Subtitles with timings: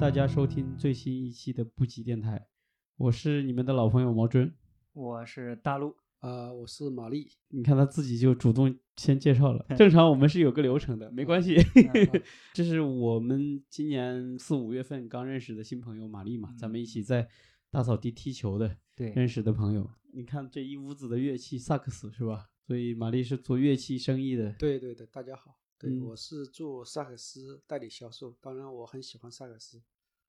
[0.00, 2.48] 大家收听最新一期的布吉电台，
[2.96, 4.50] 我是你们的老朋友毛尊。
[4.94, 7.28] 我是大陆，啊、我是玛丽。
[7.48, 11.56] 你看他自己就主动先介绍了， 正常我们是有个流程的，没关系。
[11.56, 12.22] 嗯
[12.54, 17.28] 这是我们今年四五月份刚认识的新朋友玛丽嘛，咱们一起在
[17.70, 19.90] 大草地踢球的对，认识的朋友。
[20.14, 22.48] 你看这一屋子的乐器，萨克斯是吧？
[22.66, 24.54] 所以玛丽是做乐器生意的。
[24.54, 25.59] 对对对，大家好。
[25.80, 28.36] 对，嗯我是做萨克斯代理销售。
[28.38, 29.80] 当然，我很喜欢萨克斯，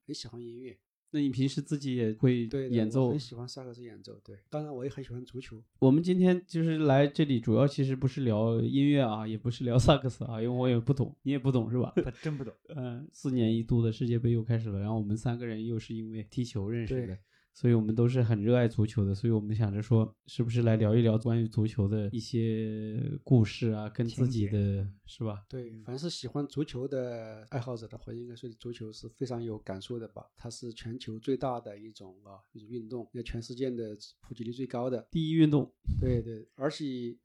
[0.08, 0.80] 很喜欢音乐。
[1.14, 3.20] 那你平时自己也会对，对我演奏很？
[3.20, 4.18] 喜欢萨克斯演奏。
[4.24, 5.62] 对，当然我也很喜欢足球。
[5.80, 11.92] 我们今天就是来这里，主要其实不是聊音乐啊，也不是聊萨克斯啊，因为我也不懂，你也不懂是吧？
[11.98, 12.54] 他 真不懂。
[12.70, 17.20] 嗯，四年一度的世界杯又开始了，然后我们三个人又是因为踢球认识的对，
[17.54, 25.46] 所以我们都是很热爱足球的，所以我们想着说，是不是来聊一聊关于足球的一些故事啊，跟自己的是吧？
[25.50, 30.26] 对，凡是喜欢足球的爱好者的话，应该说足球是非常有感受的吧。
[30.38, 35.06] 它是全球最大的一种啊一种运动，那全世界的普及率最高的。
[35.12, 37.18] 第一运动，对对，而且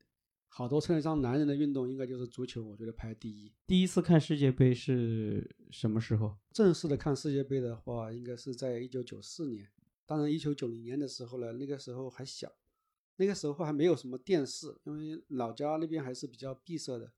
[0.48, 3.52] 好多称得上男人的运动，应该就是足球，我觉得排第一。
[3.66, 6.36] 第一次看世界杯是什么时候？
[6.52, 9.68] 正式的看世界杯的话，应该是在一九九四年。
[10.06, 12.50] 当然，一九九零年的时候呢，那个时候还小，
[13.16, 17.12] 那个时候还没有什么电视，因为老家那边还是比较闭塞的，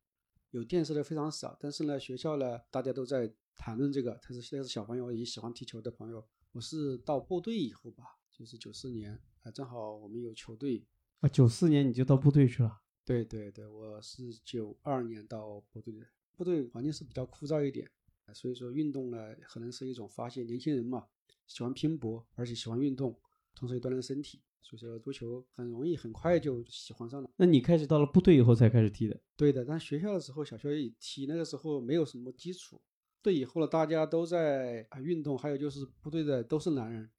[0.50, 1.56] 有电视的非常少。
[1.60, 6.26] 但是呢，学校呢，大家都在谈论这个，他是现在是小朋友也喜欢踢球的朋友。
[6.52, 10.86] 我是到部队以后吧，就是九四年啊，正好我们有球队。
[11.20, 12.80] 啊，九四年你就到部队去了。
[13.04, 17.90] 对对对，我是九二年到部队的，部队环境是比较枯燥一点，
[18.32, 20.42] 所以说运动呢可能是一种发泄。
[20.44, 21.06] 年轻人嘛，
[21.48, 23.18] 喜欢拼搏，而且喜欢运动，
[23.56, 27.28] 同时也锻炼身体，所以说足球很容易很快就喜欢上了。
[27.36, 29.20] 那你开始到了部队以后才开始踢的？
[29.36, 32.80] 对的，但学校的时候，小学也踢，那个时候没有什么基础。
[33.20, 37.10] 对以后呢，大家都在啊运动，还有就是部队的都是男人，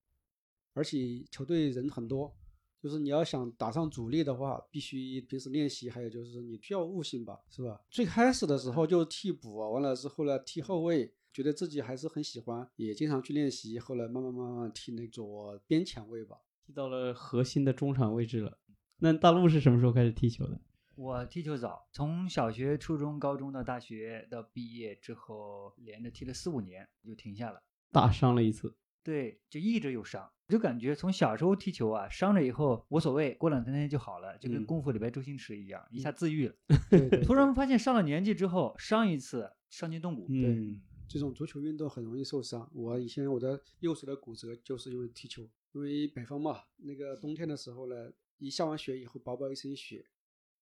[0.74, 2.34] 而且球队人很多，
[2.82, 7.82] 就是你要想打上主力的话，必须平时练习，还有就是你需要悟性吧，是吧？
[7.90, 16.38] 最开始的时候就替补啊，完了之后呢踢后卫，觉得自己还是很喜欢，也经常去练习，后来慢慢慢慢踢那种边前卫吧。
[16.66, 18.60] 踢到了核心的中场位置了。
[18.98, 20.60] 那大陆是什么时候开始踢球的？
[20.96, 27.64] 我踢球早，从小学、初中、高中到大学到毕业之后，连着踢了四五年就停下了。
[27.92, 28.76] 大伤了一次。
[29.02, 36.56] 对，就一直有伤，就感觉从小时候踢球啊，伤了以后无所谓，过两三天就好了，就跟嗯功夫里边周星驰一样，一下自愈了。
[36.90, 40.28] 对对突然发现上了年纪之后，伤一次伤筋动骨。
[40.30, 42.70] 嗯，这种足球运动很容易受伤。
[42.72, 50.06] 我以前我的右手的骨折就是因为踢球，因为北方嘛，那个冬天的时候呢，一下完雪以后，薄薄一层雪，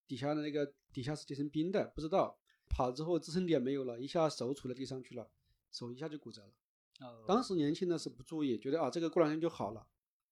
[0.07, 5.29] 底下的那个底下是结成冰的，不知道跑之后支撑点没有了，一下手杵在地上去了，
[5.69, 6.53] 手一下就骨折了。
[7.01, 9.85] 哦当时年轻的是不注意，觉得啊这个过两天就好了，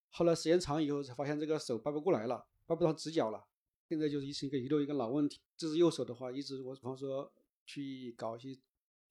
[0.09, 3.45] 后来时间长以后才发现这个手掰不过来了，掰不到直角了。
[3.87, 5.39] 现在就是一是一个遗留一个老问题。
[5.55, 7.31] 这是右手的话，一直我比方说
[7.67, 8.57] 去搞一些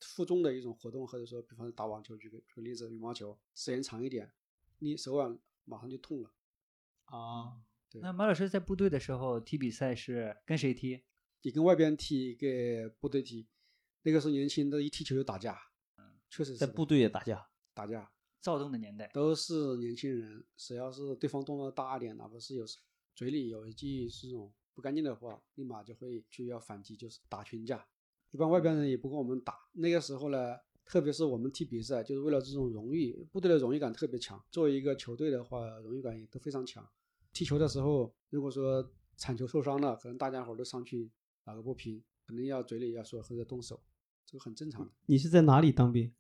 [0.05, 4.33] 负重的一种活动，或者说比方说打网球，举个举个例子，羽毛球，时间长一点，
[4.79, 6.31] 你手腕马上就痛了。
[7.07, 11.03] 啊，对那马老师在部队的时候踢比赛是跟谁踢？
[11.43, 13.47] 你跟外边踢，跟部队踢，
[14.03, 15.59] 那个时候年轻的一踢球就打架，
[15.97, 17.49] 嗯确实是在部队也打架。
[17.73, 18.11] 打架。
[18.41, 19.11] 躁动的年代。
[19.15, 22.65] 都是年轻人，只要是对方动作大一点，哪怕是有
[23.15, 27.87] 嘴里有一句是这种不干净的话，立马就会去要反击，就是打群架。
[28.35, 29.55] 一般外边人也不跟我们打。
[29.75, 34.43] 那个时候呢，特别是我们踢比赛，就是为了这种荣誉，部队的荣誉感特别强。
[34.51, 36.85] 作为一个球队的话，荣誉感也都非常强。
[37.33, 41.09] 踢球的时候，如果说铲球受伤了，可能大家伙儿都上去
[41.45, 43.81] 打个不平，可能要嘴里要说或者动手，
[44.27, 44.91] 这个很正常的。
[45.07, 46.13] 你是在哪里当兵？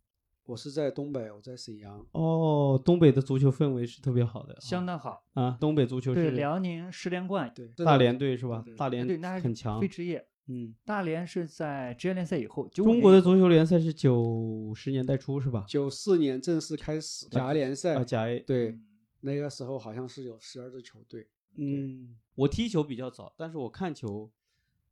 [0.44, 8.72] 我是在东北，我在沈阳，哦，东北的足球氛围是特别好的，相当好，啊，东北足球对是辽宁十连冠，对，大连队是吧对？
[8.72, 9.88] 对大连队，那还很强非。
[9.88, 10.28] 职业。
[10.46, 15.64] 嗯，大连是在职业联赛以后，95中国的足球联赛是九十年代初是吧？
[15.66, 18.40] 九四年正式开始甲 A 联赛，啊，甲 A。
[18.40, 18.84] 对，嗯
[19.20, 21.26] 那个时候好像是有十二支球队。
[21.56, 24.30] 嗯，我踢球比较早，但是我看球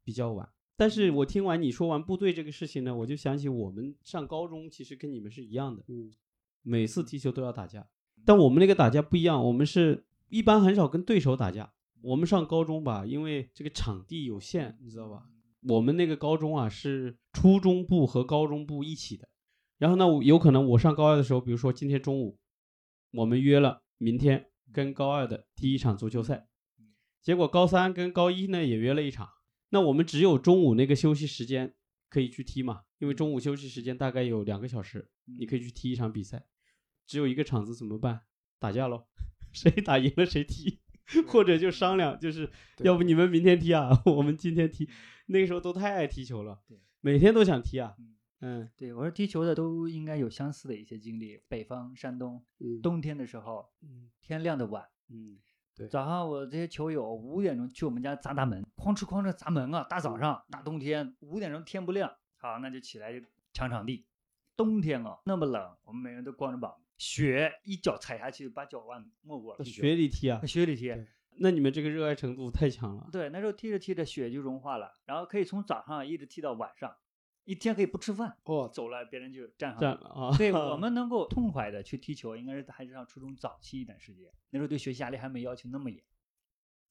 [0.03, 0.49] 比较晚。
[0.75, 6.11] 但是我听完你说完部队这个事情呢，我就想起我们上高中其实跟你们是一样的，嗯，
[6.63, 7.87] 每次踢球都要打架，
[8.25, 11.75] 但我们那个打架不一样，我们是一般很少跟对手打架。
[12.01, 15.29] 我们上高中吧，因为这个场地有限，你知道吧？
[15.69, 19.29] 我们那个高中啊是初中部和高中部一起的。
[19.79, 22.39] 然后呢，有可能我上高二的时候，比如说今天中午，
[23.13, 26.47] 我们约了明天跟高二的踢一场足球赛，
[27.21, 29.29] 结果高三跟高一呢也约了一场。
[29.71, 31.75] 那我们只有中午那个休息时间
[32.09, 36.47] 可以去踢嘛，因为中午休息时间大概有两个小时，你可以去踢一场比赛。
[37.07, 38.21] 只有一个场子怎么办？
[38.61, 39.07] 打架喽，
[39.53, 40.81] 谁打赢了谁踢，
[41.29, 44.89] 或者就商量，就是要不你们明天踢啊， 我们今天踢。
[45.27, 47.95] 那个时候都太爱踢球了对，每天都想踢啊。
[47.99, 48.09] 嗯
[48.45, 51.41] 嗯，对，我说踢球的都应该有相似的一些经历。
[51.47, 55.39] 北方山东嗯，冬天的时候，嗯天亮的晚，嗯，
[55.77, 59.87] 对早上我这些球友五点钟去我们家砸大门，哐哧哐哧砸门啊！
[59.89, 64.05] 大早上大冬天五点钟天不亮，好那就起来就抢场地。
[64.57, 69.65] 冬天啊那么冷，我们每人都光着膀子，雪一脚踩下去把脚腕没过了在。
[69.65, 70.95] 雪里踢啊在，雪里踢，
[71.37, 73.09] 那你们这个热爱程度太强了。
[73.11, 76.95] 对，那时候踢着踢着雪就融化了，然后可以从早上一直踢到晚上，
[77.45, 80.09] 一天可以不吃饭，哦，走了别人就站上了。
[80.09, 86.03] 啊，对 我们能够痛快的去踢球，应该是还是上初中早期一段时间，那时候对学习压力还没要求那么严。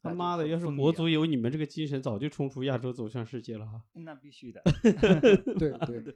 [0.01, 3.83] 他妈的，要是国足有你们这个精神，早就冲出亚洲走向世界了哈。
[3.94, 4.62] 那必须的。
[5.59, 6.15] 对 对对，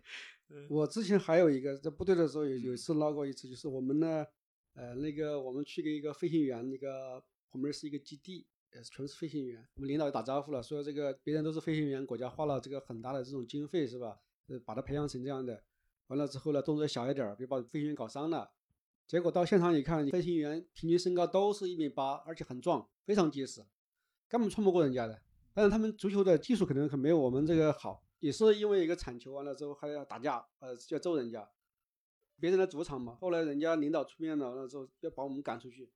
[0.70, 4.26] 我之前还有一个在部队的时候有有一次闹过一次，就是我们呢，
[4.74, 9.64] 呃，那个我们去给一个飞行员，那个旁边是一个基地，呃，全是飞行员。
[9.76, 14.18] 我们领导也打招呼了，说这个别人都是飞行员，国家花了这个很大的这种经费是吧？
[14.48, 15.64] 呃，把他培养成这样的。
[16.08, 18.52] 完了之后呢，动作小一点儿，别把飞行员搞伤了。
[19.08, 23.64] 结果到现场一看，飞行员平均身高都是一米八，而且很壮，非常结实，
[24.28, 25.22] 根本穿不过人家的。
[25.54, 31.50] 但是他们足球的技术可能可没有我们这个好，也是因为一个铲球完了之后还要打架，呃，要揍人家，
[32.40, 33.16] 别人的主场嘛。
[33.16, 35.90] 后来人家领导出面了，完了之后要把我们赶出去。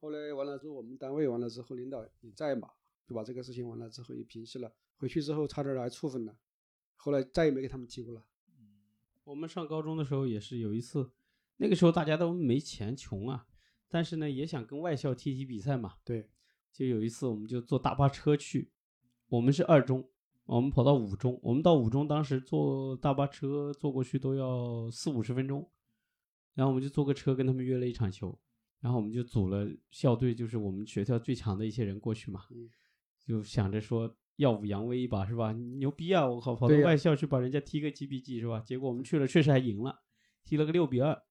[0.00, 2.70] 后来完了之后，我们单位完了之后，领导也在嘛，
[3.06, 4.72] 就把这个事情完了之后也平息了。
[4.96, 6.36] 回去之后差点儿还处分了，
[6.94, 8.24] 后来再也没给他们踢过了。
[9.24, 11.10] 我们上高中的时候也是有一次，
[11.56, 13.46] 那个时候大家都没钱，穷啊，
[13.88, 15.94] 但是呢也想跟外校踢踢比赛嘛。
[16.04, 16.30] 对，
[16.74, 18.68] 就有一次我们就坐大巴车去，
[19.28, 20.04] 我们是二中，
[20.44, 25.70] 我们跑到五中，我们到五中当时坐大巴车坐过去都要四五十分钟，
[26.54, 28.36] 然后我们就坐个车跟他们约了一场球，
[28.80, 32.68] 然后我们就组了校队，就是我们学校最强的一些人过去嘛，嗯
[33.24, 35.52] 就想着说耀武扬威一把是吧？
[35.52, 36.26] 牛逼啊！
[36.26, 38.60] 我靠，跑到外校去把人家踢个几比几是吧？
[38.60, 40.02] 结果我们去了，确实还赢了，
[40.42, 41.22] 踢了个六比二，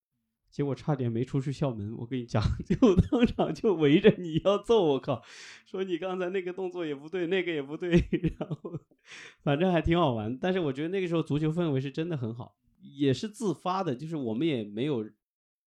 [0.54, 1.92] 结果差点没出去校门。
[1.96, 5.20] 我跟你讲， 就当场就围着你要揍，我靠！
[5.66, 7.90] 说你刚才那个动作也不对，那个也不对，
[8.38, 8.78] 然后
[9.42, 10.38] 反正还挺好玩。
[10.38, 15.04] 但是我觉得那个时候足球氛围是真的很好，也是自发的，就是我们也没有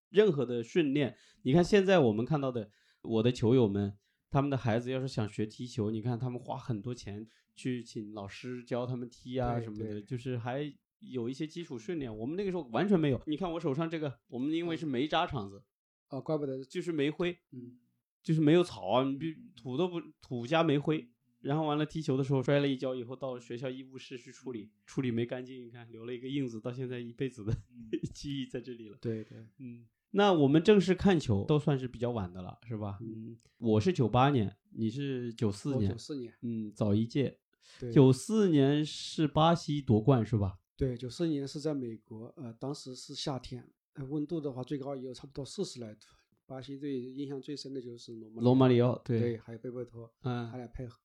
[0.09, 1.17] 任何的训练。
[1.41, 3.97] 你看现在我们看到的我的球友们，
[4.31, 12.15] 他们的孩子要是想学踢球，你看他们花很多钱去请老师教他们踢啊什么的，就是还有一些基础训练。
[12.15, 13.21] 我们那个时候完全没有。
[13.27, 15.63] 你看我手上这个，我们因为是煤渣场子，
[16.09, 17.77] 哦，怪不得，就是煤灰，嗯，
[18.23, 19.17] 就是没有草啊，你
[19.55, 21.09] 土都不土加煤灰。
[21.41, 27.55] 然后完了踢球的时候摔了一跤，以后到学校医务室去处理，处理没干净，你看留了一个印子，到现在一辈子的
[28.13, 28.97] 记忆在这里了。
[28.99, 32.97] 对对，嗯，那我们正式看球都算是比较晚的了，是吧？
[33.01, 37.39] 嗯，我是九八年，你是九四年九，四年，嗯，早一届。
[37.79, 40.57] 对，九四年是巴西夺冠是吧？
[40.77, 46.07] 对，九四年是在美国，呃，当时是夏天，呃，温度的话最高也有差不多四十来度。
[46.45, 51.01] 巴西队印象最深的就是罗马罗马里奥，对，对，还有贝贝托，嗯他，俩配合，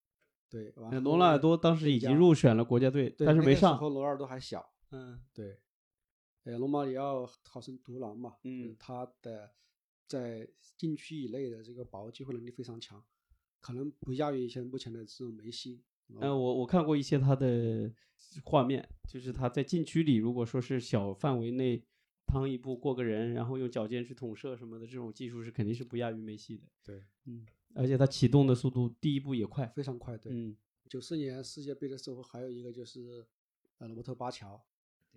[0.48, 0.70] 对，
[1.00, 3.80] 罗纳尔多当时已经入选了国家队，但是没上那个时。
[3.80, 5.58] 候罗纳尔多还小，嗯对，
[6.44, 9.50] 呃，罗马里奥号称独狼嘛，嗯他的
[10.06, 13.02] 在禁区以内的这个把握机会能力非常强，
[13.58, 15.82] 可能不亚于现目前的这种梅西。
[16.20, 17.90] 嗯，我我看过一些他的
[18.44, 21.82] 画面，就是他在禁区里，如果说是小范围内
[22.26, 26.64] 趟一步过个人，然后用脚尖去捅射什么的，这种技术是肯定是不亚于梅西的。
[26.84, 29.66] 对，嗯，而且他启动的速度，第一步也快。
[29.74, 30.16] 非常快。
[30.16, 30.56] 对，嗯，
[30.88, 33.26] 九四年世界杯的时候，还有一个就是
[33.78, 34.62] 呃罗伯特巴乔，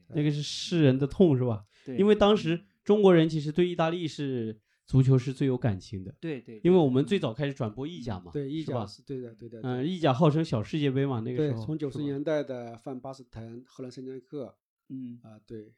[0.09, 1.65] 那个是世人的痛是吧？
[1.85, 8.85] 对，因为当时中国人其实对意大利是足球是最有感情的，对对，因为我们最早开始转播意甲嘛，对，意甲？
[8.85, 11.65] 是对的，对的，嗯，意甲号称小世界杯嘛，那个时，候。
[11.65, 14.55] 从九十年代的范巴斯滕、荷兰圣剑克
[14.89, 15.73] 嗯，啊、对，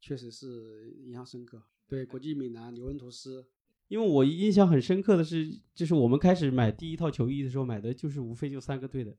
[0.00, 1.62] 确实是印象深刻。
[1.88, 3.46] 对，国际米兰、尤文图斯，
[3.88, 9.14] 因为我印象很深刻的是，就是我们开始买第一套球衣的时候，买的就是无非就三个队的，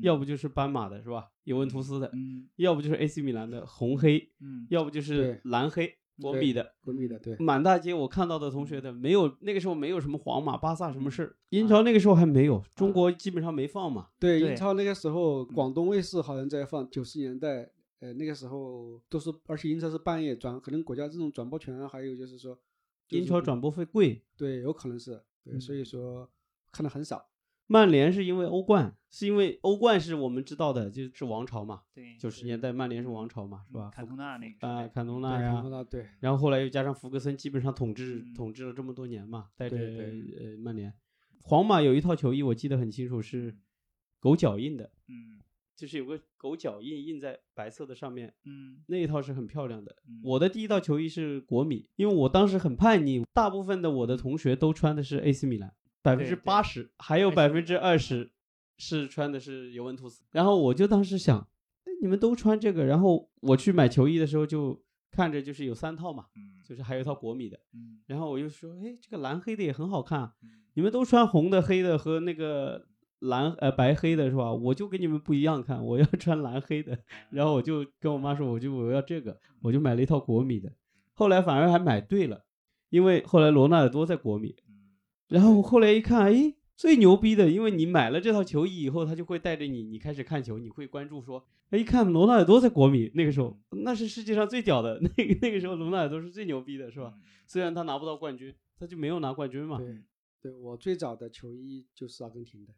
[0.00, 1.30] 要不就是斑马的是吧？
[1.44, 6.72] 尤文图斯的，嗯要不就是 AC 米兰的红黑，嗯，要不就是蓝黑国对米的。
[6.80, 14.08] 国米的，对，满大街我看到的同学的没有，那个时候没有什么皇马、巴萨什么事儿，英超那个时候还没有，中国基本上没放嘛。
[14.18, 17.70] 对，英超那个时候，广东卫视好像在放九十年代，
[18.00, 22.58] 呃，那个时候都是，而且英超是半夜转，可能国家这种转播权啊，还有就是说，
[23.10, 26.28] 英超转播费贵，对，有可能是对，嗯所以说
[26.72, 27.26] 看的很少。
[27.66, 33.90] 曼联是因为欧冠，是因为欧冠是我们知道的，就是王朝嘛，对，九十年代曼联是王朝嘛，是吧？
[33.92, 40.92] 坎通纳那个时啊，代坎通纳呀看，到对，然后后来又加上福格森，基本上统治、嗯统治了这么多年嘛，带着呃曼联。
[41.42, 43.56] 皇马有一套球衣，我记得很清楚，是
[44.20, 45.40] 狗脚印的，嗯
[45.76, 49.94] 就是有个狗脚印印在白色的上面，嗯那一套是很漂亮的。
[50.08, 55.74] 嗯我的第一套球衣是国米，因为我当时很叛逆，大部分的我的同学都穿的是 AC 米兰，
[56.06, 58.30] 百分之八十，还有百分之二十
[58.78, 60.22] 是穿的是尤文图斯。
[60.32, 61.38] 然后我就当时想，
[61.84, 72.86] 哎你们都穿这个，然后我去买球衣的时候就看着就是有三套嘛，嗯就是还有一套国米的，嗯然后我就说，哎，这个蓝黑的也很好看啊，嗯你们都穿红的、黑的和那个
[73.20, 74.52] 蓝呃白黑的是吧？
[74.52, 76.98] 我就跟你们不一样看，我要穿蓝黑的。
[77.30, 80.70] 然后我就跟我妈说，我就我要这个，我就买了一套国米的。
[81.14, 82.44] 后来反而还买对了，
[82.90, 84.65] 因为后来罗纳尔多在国米，嗯
[85.28, 97.14] 然后后来一看，哎，最牛逼的，因为你买了这套球衣以后，他就会带着你，你开始看球，你会关注说，哎，一看罗纳尔多在国米，那个时候那是世界上最屌的，那个那个时候罗纳尔多是最牛逼的，是吧？？
[97.46, 99.78] 虽然他拿不到冠军，他就没有拿冠军嘛。
[99.78, 100.02] 对，
[100.42, 102.72] 对我最早的球衣就是阿根廷的，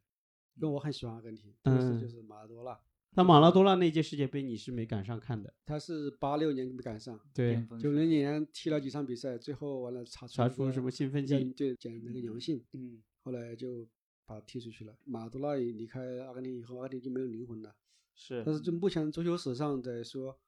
[0.56, 2.78] 因为我很喜欢阿根廷，当时嗯就是马拉多纳，
[3.18, 13.84] 那马拉多纳那届世界杯你是没赶上看的，他是八六年没赶上，对九零年踢了几场比赛，最后完了查出查出什么兴奋剂，对检那个阳性，嗯，后来就
[14.24, 14.96] 把他踢出去了。
[15.04, 17.74] 马拉多纳也离开阿根廷以后，阿根廷就没有灵魂了。
[18.14, 20.38] 是但是就目前足球史上来说，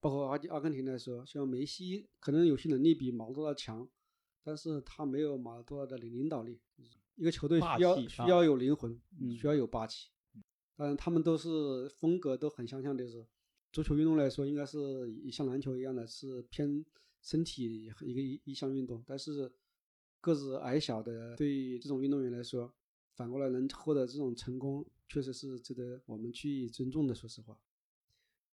[0.00, 3.88] 包括阿阿根廷来说，像梅西可能有些能力比马拉多纳强，
[4.42, 6.60] 但是他没有马拉多纳的领领导力。
[7.14, 10.08] 一个球队需要需要有灵魂，嗯需要有霸气。
[10.76, 13.26] 当然，他们都是风格都很相像，就是
[13.72, 14.78] 足球运动来说，应该是
[15.22, 16.84] 也像篮球一样的，是偏
[17.22, 19.02] 身体一个一一项运动。
[19.06, 19.50] 但是
[20.20, 22.72] 个子矮小的对这种运动员来说，
[23.14, 27.14] 反过来能获得这种成功，确实是值得我们去尊重的。
[27.14, 27.58] 说实话，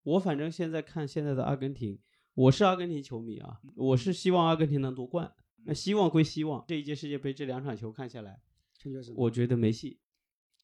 [0.04, 2.00] 我反正现在看现在的阿根廷，
[2.36, 5.34] 我是阿根廷球迷啊，我是希望阿根廷能夺冠。
[5.66, 8.42] 那希望归希望，这一届世界杯这两场球看下来，
[8.78, 10.00] 确确实我觉得没戏，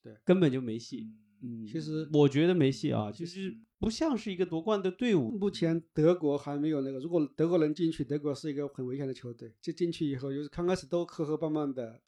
[0.01, 1.13] 对根本就没戏。
[1.41, 5.31] 嗯，其实我觉得没戏啊，就是不像是一个夺冠的队伍。
[5.31, 9.53] 目前德国还没有那个，如果德国能进去，德国是一个很危险的球队。
[9.61, 12.01] 就进去以后，就是刚开始都磕磕绊绊的。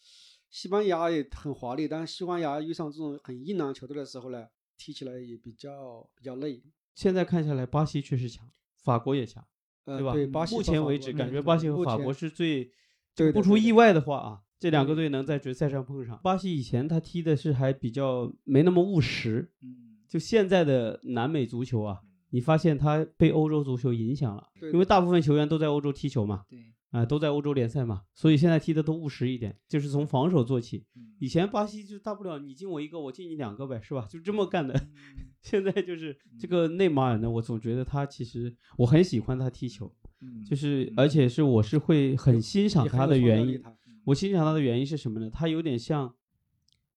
[0.49, 4.47] 西班牙也很华丽，但是西班牙遇上这种很硬朗球队的时候呢，
[4.77, 6.61] 踢起来也比较比较累。
[6.93, 8.51] 现在看下来，巴西确实强，
[8.83, 9.41] 法国也强，
[9.85, 10.31] 呃，对吧？
[10.33, 12.69] 巴西目前为止，感觉巴西和法国是最
[13.15, 16.19] 对不出意外的话啊，这两个队能在决赛上碰上。
[16.23, 21.97] 巴西以前他踢的是还比较没那么务实，嗯就现在的南美足球啊，
[22.29, 26.59] 你发现他被欧洲足球影响了，对因为大部分球员都在欧洲踢球嘛，对，
[26.91, 30.85] 啊、都在欧洲联赛嘛，所以现在踢的都务实一点，就是从防守做起。
[30.95, 34.07] 嗯以前巴西就大不了你进我一个，我进你两个呗，是吧？
[34.09, 34.73] 就这么干的。
[34.75, 34.91] 嗯
[35.41, 39.91] 现在就是这个内马尔呢，我总觉得他其实我很喜欢他踢球，
[40.21, 43.61] 嗯就是而且是我是会很欣赏他的原因。
[44.05, 45.29] 我欣赏他的原因是什么呢？
[45.29, 46.15] 他有点像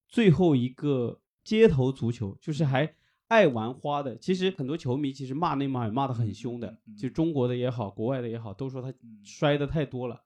[0.09, 2.95] 最后一个街头足球，就是还
[3.29, 4.17] 爱玩花的。
[4.17, 10.25] 其实很多球迷其实骂内马尔骂得很凶的就中国的也好，国外的也好，都说他嗯摔的太多了。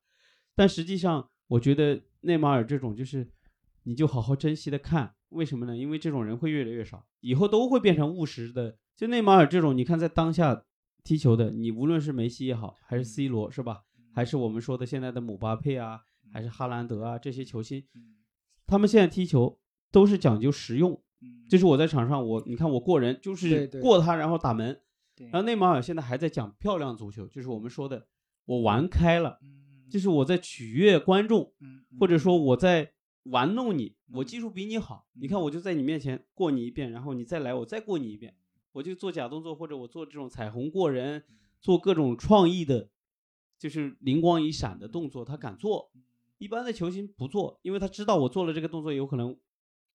[0.55, 3.31] 但实际上，我觉得内马尔这种就是，
[3.85, 5.15] 你就好好珍惜的看。
[5.31, 5.77] 为什么呢？
[5.77, 8.79] 因为这种人会越来越少，以后都会变成务实的。
[8.97, 10.65] 就内马尔这种，你看在当下
[11.05, 13.83] 踢球的，你无论是梅西也好，还是 C 罗是吧？
[14.15, 16.01] 还是我们说的现在的姆巴佩啊，
[16.33, 18.17] 还是哈兰德啊这些球星，嗯
[18.67, 19.59] 他们现在踢球
[19.91, 20.93] 都是讲究实用。
[21.21, 24.81] 嗯就是我在场上，我你看我过人就是过他，然后打门。
[25.33, 28.07] 然后内马尔现在还在讲漂亮足球，就是我们说的
[28.45, 32.93] 我玩开了，嗯就是我在取悦观众，嗯或者说我在
[33.25, 38.37] 玩弄你，我嗯技术比你好，嗯你看我就在你面前过你一遍，然后你再来我再过你一遍，
[38.71, 41.25] 我就做假动作或者我做这种彩虹过人，
[41.61, 42.91] 做各种创意的，
[43.59, 45.91] 就是灵光一闪的动作，他敢做。
[46.39, 49.39] 一般的球星不做，因为他知道我做了这个动作有可能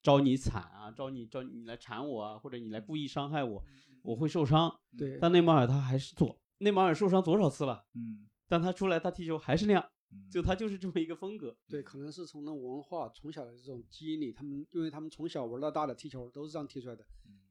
[0.01, 3.63] 招你惨啊，招你招你来缠我啊，或者你来故意伤害我，
[4.03, 4.73] 我会受伤。
[4.97, 7.85] 对但内马尔他还是做，内马尔受伤多少次了？
[7.95, 11.55] 嗯但他出来他踢球还是那样，嗯就他就是这么一个风格。
[11.67, 17.03] 对，可能是从那文化从小的这种基因里，他们因为他们从小玩到大的踢球都是这样踢出来的。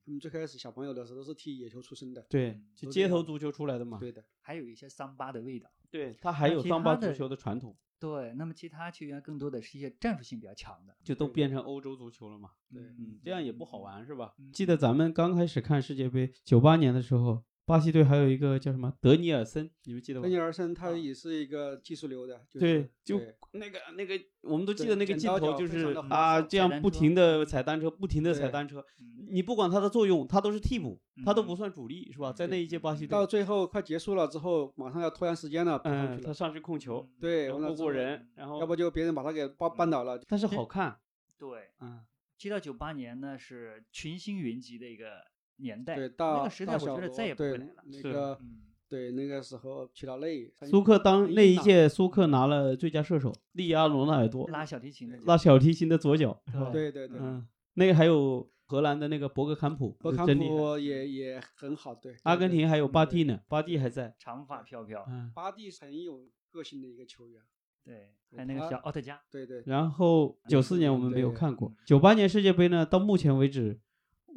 [0.05, 2.21] 他们最开始小朋友的时候都是踢野球出身的。
[2.29, 3.99] 对，就街头足球出来的嘛。
[3.99, 5.69] 对的，还有一些桑巴的味道。
[5.91, 10.97] 对，他还有桑巴足球的传统，对，那么其他球员更多的是一些战术性比较强的。
[11.05, 12.51] 就都变成欧洲足球了嘛。
[12.73, 14.35] 对嗯，这样也不好玩是吧？
[14.39, 20.29] 嗯记得咱们刚开始看世界杯，九八年的时候，巴西队还有一个叫什么德尼尔森，你们记得吗德？
[20.29, 23.21] 尼尔森他啊也是一个技术流的，就是对，就
[23.53, 32.33] 那个那个，我们都记得那个镜头，就是啊，这样不停的踩单车，不停的踩单车，嗯你不管他的作用，他都是替补，他都嗯不算主力，是吧？
[32.33, 40.99] 在那一届巴西队到，最后快结束了之后，马上要拖延时间了，嗯，他上去控球，对，然后完了之后过过人，然后要不就别人把他给绊绊倒了，但是好看，
[41.39, 42.01] 对，嗯，
[42.37, 45.07] 七到九八年呢是群星云集的一个
[45.57, 47.75] 年代，对，那个时代我觉得再也不会来了。
[47.91, 56.43] 是那个嗯，对那个时候皮达内、苏克当那一届苏克拿了最佳射手，利阿罗纳尔多，拉小提琴的拉小提琴的左脚？
[56.73, 60.27] 对对对，嗯，那个还有荷兰的那个博格坎普，博坎。
[60.27, 64.15] 普也也很好，对，阿根廷还有巴蒂呢，巴蒂还在。
[64.19, 67.43] 长发飘飘，嗯，巴蒂很有个性的一个球员，
[67.85, 73.81] 对，还有那个小奥特加，对对，然后九四年我们没有看过，九八年世界杯呢，到目前为止，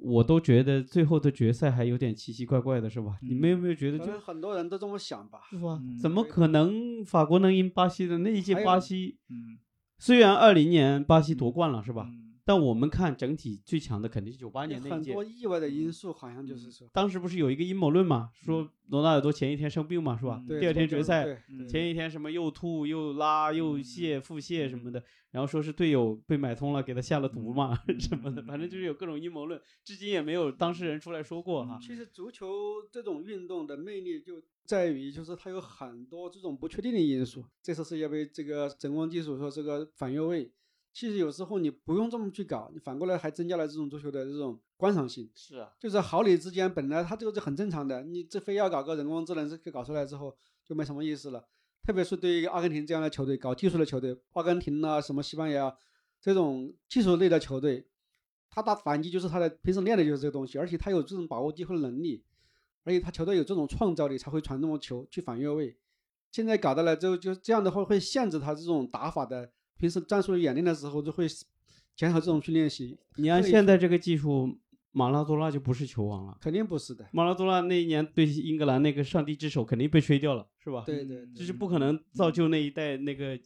[0.02, 3.18] 我都觉得最后的决赛还有点奇奇怪怪的，是吧？
[3.22, 5.98] 你们有没有觉得就可能很多人都这么想吧，是吧嗯？
[5.98, 8.18] 怎么可能法国能赢巴西的？
[8.20, 9.58] 那一届巴西嗯，
[9.98, 12.08] 虽然二零年巴西夺冠了，是吧？
[12.46, 12.48] 嗯？
[12.48, 15.24] 但我们看整体最强的肯定是九八年那一届很多。
[15.24, 20.42] 意外的因素，好像就是说，当时不是有一个阴谋论嘛，说罗纳尔多前一天生病嘛，是吧？
[20.48, 31.80] 嗯，第二天决赛前一天什么又吐又拉又嗯泻腹泻什么的，然后说是队友被买通了，给他下了毒嘛、嗯什么的，嗯反正就是有各种阴谋论，至今也没有当事人出来说过哈。
[31.82, 32.48] 其实足球
[32.92, 37.44] 这种运动的魅力就在于，就是它有很多这种不确定的因素。
[37.64, 40.52] 这次世界杯这个人工技术说这个反越位，
[40.96, 45.30] 其实有时候你不用这么去搞，你反过来还增加了这种足球的这种观赏性。
[45.36, 50.34] 是啊，就是好礼之间本来它这个是很正常的，你这非要搞个人工智能，这个搞出来之后
[50.64, 51.46] 就没什么意思了。
[51.84, 55.75] 特别是对于阿根廷这样的球队，搞技术的球队，阿根廷啊，什么西班牙
[56.22, 57.86] 这种技术类的球队，
[58.50, 62.24] 他打反击就是他的平时练的就是这个东西，而且他有这种把握机会的能力，
[62.86, 65.78] 而且他球队有这种创造力，才会传这么球去反越位。
[66.32, 71.27] 现在搞的了之后，就这样的话会限制他这种打法的，平时战术演练的时候就会
[71.96, 72.98] 减少这种去练习。
[73.17, 74.60] 你按现在这个技术，
[74.91, 76.38] 马拉多纳就不是球王了。
[76.41, 80.83] 肯定不是的，马拉多纳那一年对英格兰那个上帝之手肯定被吹掉了，是吧？
[80.85, 83.38] 对对这是不可能造就那一代那个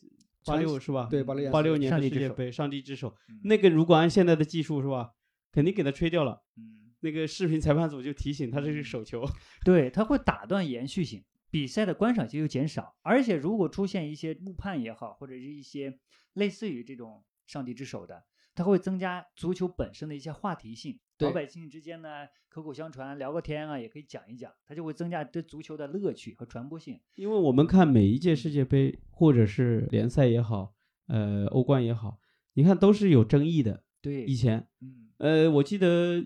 [0.45, 1.07] 八传六是吧？
[1.09, 5.11] 对，八六八六年上帝之手的世界杯，上帝之手，嗯那个如果按现在的技术是吧，
[5.51, 6.41] 肯定给他吹掉了。
[6.57, 9.25] 嗯，那个视频裁判组就提醒他这是手球，
[9.65, 12.95] 对，他会打断延续性，比赛的观赏性又减少。
[13.01, 15.99] 而且如果出现一些误判也好，或者是一些
[16.33, 18.23] 类似于这种上帝之手的，
[18.55, 20.99] 它会增加足球本身的一些话题性。
[21.19, 26.97] 老百姓之间呢，口口相传，聊个天啊，也可以讲一讲，它就会增加对足球的乐趣和传播性。
[27.15, 30.73] 因为我们看每一届世界杯或者是联赛也好，
[31.07, 32.19] 呃，欧冠也好，
[32.53, 33.83] 你看都是有争议的。
[34.01, 36.25] 对，以前，嗯，呃，我记得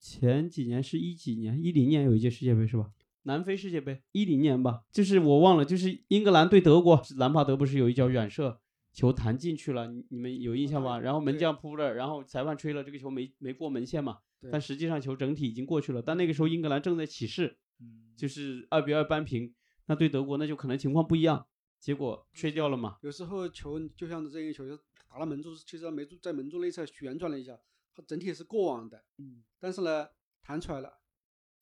[0.00, 2.90] 前几年是一几年，一零年有一届世界杯是吧？
[3.24, 8.60] 南非世界杯一零年吧，就是我忘了，就是英格兰对德国，兰帕德不是有一脚远射，
[8.92, 11.00] 球弹进去了，你你们有印象吧？
[11.00, 14.18] 然后门将扑了，然后裁判吹了，这个球没没过门线嘛，
[14.50, 16.00] 但实际上球整体已经过去了。
[16.00, 19.54] 但那个时候英格兰正在起势，嗯就是二比二扳平，
[19.86, 21.46] 那对德国那就可能情况不一样，
[21.80, 22.98] 结果吹掉了嘛。
[23.00, 24.76] 有时候球就像这个球，就
[25.08, 27.58] 打了门柱，其实门柱在门柱内侧旋转了一下，
[27.94, 30.06] 它整体是过网的，嗯，但是呢
[30.42, 30.98] 弹出来了，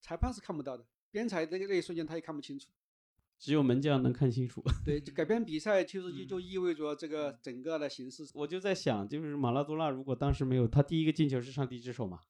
[0.01, 2.69] 裁判是看不到的，边裁那个那一瞬间他也看不清楚。
[3.39, 4.63] 只有门将能看清楚。
[4.85, 8.25] 对，就改变比赛，其实就嗯就意味着这个整个的形势。
[8.35, 12.21] 我就在想，就是马拉多纳如果当时没有他第一个进球是上帝之手嘛，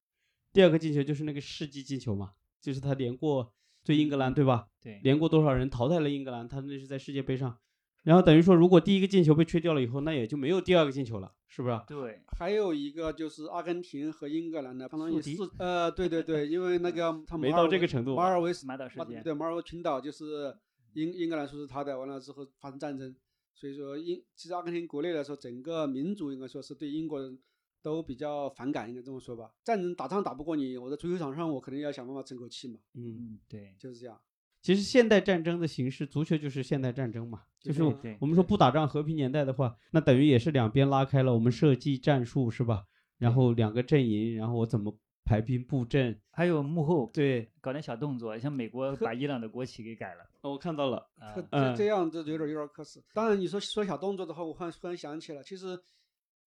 [0.54, 3.52] 第二个进球就是那个世纪进球嘛，就是他连过
[3.84, 4.68] 对英格兰对吧？
[4.80, 7.58] 对，连过多少人淘汰了英格兰，他那是在世界杯上。
[8.04, 11.78] 然后等于说，如果第一个进球被吹掉了以后，那也就没有第二个进球了，是不是？
[11.86, 20.56] 对，还有一个就是阿根廷和英格兰的，相当于宿敌是呃，对对对，因为那个他没到这马尔维个程度马尔维斯马岛事件，马对马尔维群岛就是
[20.94, 23.14] 英英格兰说是他的，完了之后发生战争，
[23.52, 27.38] 所以说英其实阿根廷国内来说，整个民族应该说是对英国人
[27.82, 29.52] 都比较反感，应该这么说吧。
[29.62, 34.18] 战争打仗打不过你，我在足球场上我肯定要想办法争口气嘛，嗯，嗯，对，就是这样。
[34.62, 37.82] 其实现代战争的形式，足球就是现代战争嘛，就是
[38.20, 42.84] 我们说不打仗和平年代的话，那等于也是两边拉开了，我们设计战术是吧？
[43.18, 46.18] 然后两个阵营，然后我怎么排兵布阵？
[46.30, 53.02] 还有幕后对，搞点小动作，像美国把伊朗的国旗给改了，我看到了，啊这嗯这这样就有点有点可耻。
[53.12, 55.78] 当然你说说小动作的话，我忽然忽然想起了，其实，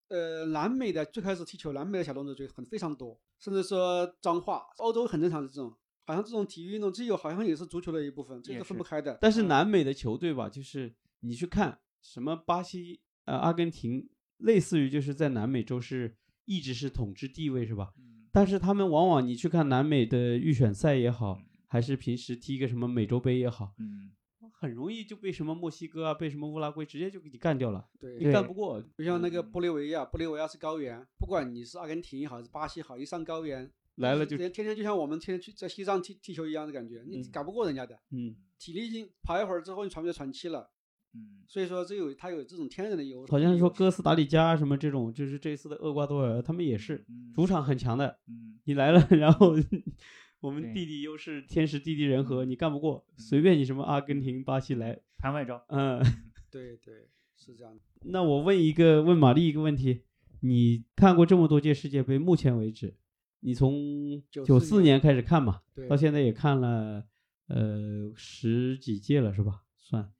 [0.08, 5.74] 呃，南美的最开始踢球，南美的小动作就很非常多，甚至说脏话，欧洲很正常的这种，
[6.06, 9.18] 好像这种体育运动，这个好像也是足球的一部分，这个分不开的。
[9.20, 17.92] 但是南美的球队吧，就是你去看什么巴西、呃阿根廷，类似于就是在南美洲是一直是统治地位是吧？
[17.98, 24.12] 嗯但是他们往往你去看南美的预选赛也好，还是平时踢个什么美洲杯也好，嗯，
[24.52, 28.82] 很容易就被什么墨西哥啊，被什么乌拉圭直接就给你干掉了，对，你干不过。
[28.98, 40.70] 就像那个玻利维亚，玻利维亚是高原，不管你是阿根廷也好，是巴西好，一上高原来了就天天天就像我们天天去在西藏踢踢球一样的感觉，你嗯赶不过人家的，嗯，体力已经跑一会儿之后，你喘不就喘气了。
[41.14, 43.32] 嗯，所以说这有它有这种天然的优势。
[43.32, 49.54] 好像是说哥斯达黎加什么这种，就是这次的厄瓜多尔，他们也是嗯主场很强的，嗯，你来了，然后
[50.40, 55.64] 我们对地理优势，天时地利人和，嗯你干不过，随便你什么阿根廷、巴西来，盘外招。
[55.68, 56.00] 嗯。
[56.50, 57.80] 对对是这样的。
[58.04, 60.02] 那我问一个，问玛丽一个问题：
[60.40, 62.94] 你看过这么多届世界杯，目前为止，
[63.40, 67.06] 你从九94四年开始看嘛，对到现在也看了
[67.48, 69.64] 呃十几届了，是吧？
[69.78, 70.12] 算。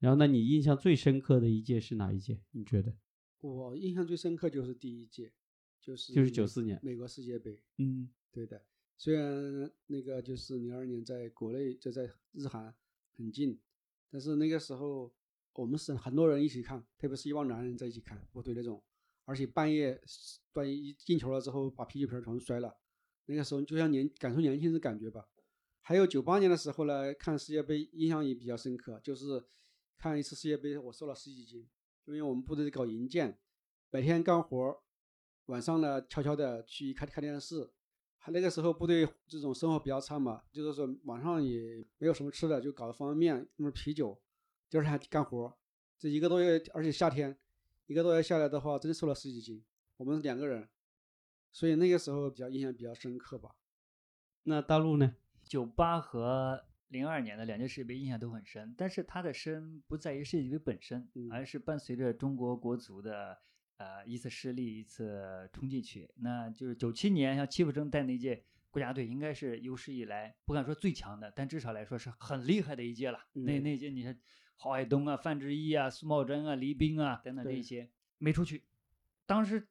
[0.00, 2.38] 然后，那你印象最深刻的一届是哪一届？
[2.50, 2.94] 你觉得？
[3.40, 5.32] 我印象最深刻就是第一届，
[5.80, 7.62] 就是就是九四年美国世界杯。
[7.78, 8.60] 嗯对的，
[8.98, 12.74] 虽然那个就是零二年在国内就在日韩
[13.16, 13.58] 很近，
[14.10, 15.10] 但是那个时候
[15.54, 18.82] 我们是很多人一起看，特别是一帮男人在一起看我对那种，
[19.24, 20.00] 而且半夜
[20.52, 22.76] 半夜一进球了之后把啤酒瓶儿全部摔了，
[23.26, 25.28] 那个时候就像年感受年轻的感觉吧。
[25.80, 29.44] 还有九八年的时候呢，看世界杯印象也比较深刻，就是
[29.98, 31.68] 看一次世界杯我瘦了十几斤，
[32.06, 33.38] 因为我们部队搞营建，
[33.90, 34.78] 白天干活儿，
[35.46, 37.70] 晚上呢悄悄的去看看电视。
[38.16, 44.18] 还那个时候部队这种生活比较差嘛，就是说晚上也没有什么吃的，就搞方便面，弄啤酒，
[44.70, 45.54] 第二天还干活儿。
[45.98, 47.38] 这一个多月，而且夏天
[47.86, 49.62] 一个多月下来的话，真的瘦了十几斤。
[49.96, 50.68] 我们两个人，
[51.52, 53.54] 所以那个时候比较印象比较深刻吧。
[54.44, 55.16] 那大陆呢？
[55.42, 63.36] 九八和零二年的两届世界杯印象都很深，但是它的深不在于世界杯本身，嗯而是伴随着中国国足的
[63.76, 66.10] 呃一次失利，一次冲进去。
[66.16, 73.18] 那就是九七年像戚福生带那届国家队，应该是有史以来不敢说最强的，但至少来说是很厉害的一届了。
[73.32, 74.18] 那嗯那届你看
[74.56, 77.88] 郝海东啊、范志毅啊、苏茂贞啊、黎兵啊等等这些
[78.18, 78.62] 没出去，
[79.26, 79.66] 当时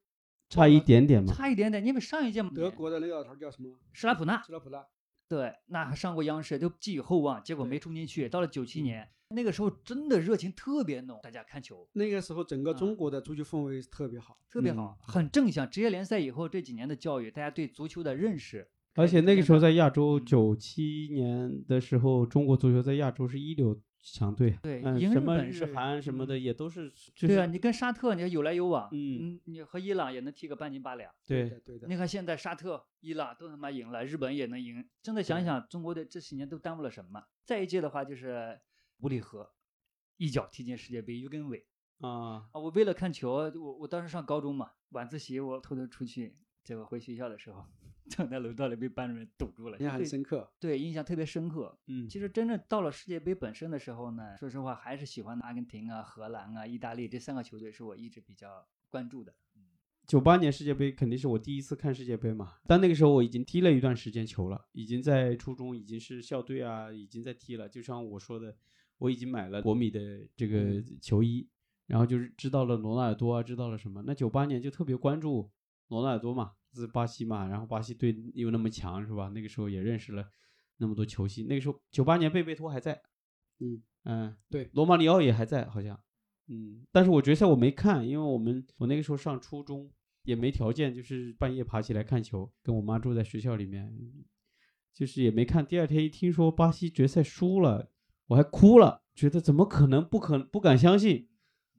[0.48, 1.32] 差一点点嘛。
[1.32, 3.76] 差一点点，因为上一届德国的那个老头叫什么？
[3.92, 4.84] 施拉普纳施拉普纳。
[5.26, 8.28] 对，那还上过央视，都寄予厚望，结果没冲进去。
[8.28, 14.38] 到了九七嗯年，那个时候真的热情特别浓，大家看球那个时候整个啊中国的足球氛围特别好。
[14.50, 15.68] 特别好，很正向。
[15.68, 24.50] 职业联赛以后这几年的教育，大家对足球的认识，而且那个时候在亚洲，嗯九七年的时候，中国足球在亚洲是一流强队。
[24.62, 31.12] 嗯，对赢日什么日本是韩什么的嗯也都是，就是对啊，你跟沙特你看有来有往，嗯嗯，你和伊朗也能踢个半斤八两。
[31.26, 31.88] 对的，对的。
[31.88, 34.86] 你看现在沙特、伊朗都他妈赢了，日本也能赢。
[35.02, 37.24] 真的想想，中国的这些年都耽误了什么？
[37.44, 38.60] 再一届的话就是
[38.98, 39.50] 吴礼和
[40.18, 41.66] 一脚踢进世界杯，于根伟。
[42.00, 47.64] 啊，啊，我为了看球，我我当时上高中嘛，晚自习我偷偷出去，结果回学校的时候，
[48.08, 50.52] 站在楼道里被班主任堵住了，印象很对深刻。
[50.60, 51.78] 对，印象特别深刻。
[51.86, 59.34] 嗯，其实真正到了世界杯本身的时候呢，说实话还是喜欢阿根廷啊、荷兰啊、意大利这三个球队是我一直比较关注的。
[60.06, 67.66] 九八年世界杯肯定是我第一次看世界杯嘛，但那个时候我已经踢了一段时间球了，已经在初中已经是校队啊，已经在踢了。
[67.66, 68.54] 就像我说的，
[68.98, 71.48] 我已经买了国米的这个嗯球衣，
[71.86, 74.02] 然后就是知道了罗纳尔多啊，知道了什么。
[74.06, 75.50] 那九八年就特别关注
[75.88, 79.30] 罗纳尔多嘛，是巴西嘛，然后巴西队又那么强是吧？
[79.34, 80.26] 那个时候也认识了
[80.78, 81.46] 那么多球星。
[81.46, 83.00] 那个时候九八年贝贝托还在，
[83.60, 85.98] 嗯嗯，对罗马里奥也还在，好像，
[86.48, 89.90] 嗯，但是我决赛我没看，因为我们我那个时候上初中，
[90.24, 93.94] 也没条件，就是半夜爬起来看球，跟我妈住在学校里面，
[94.92, 95.64] 就是也没看。
[95.64, 97.90] 第二天一听说巴西决赛输了，
[98.26, 100.06] 我还哭了，觉得怎么可能？
[100.06, 101.28] 不可不敢相信，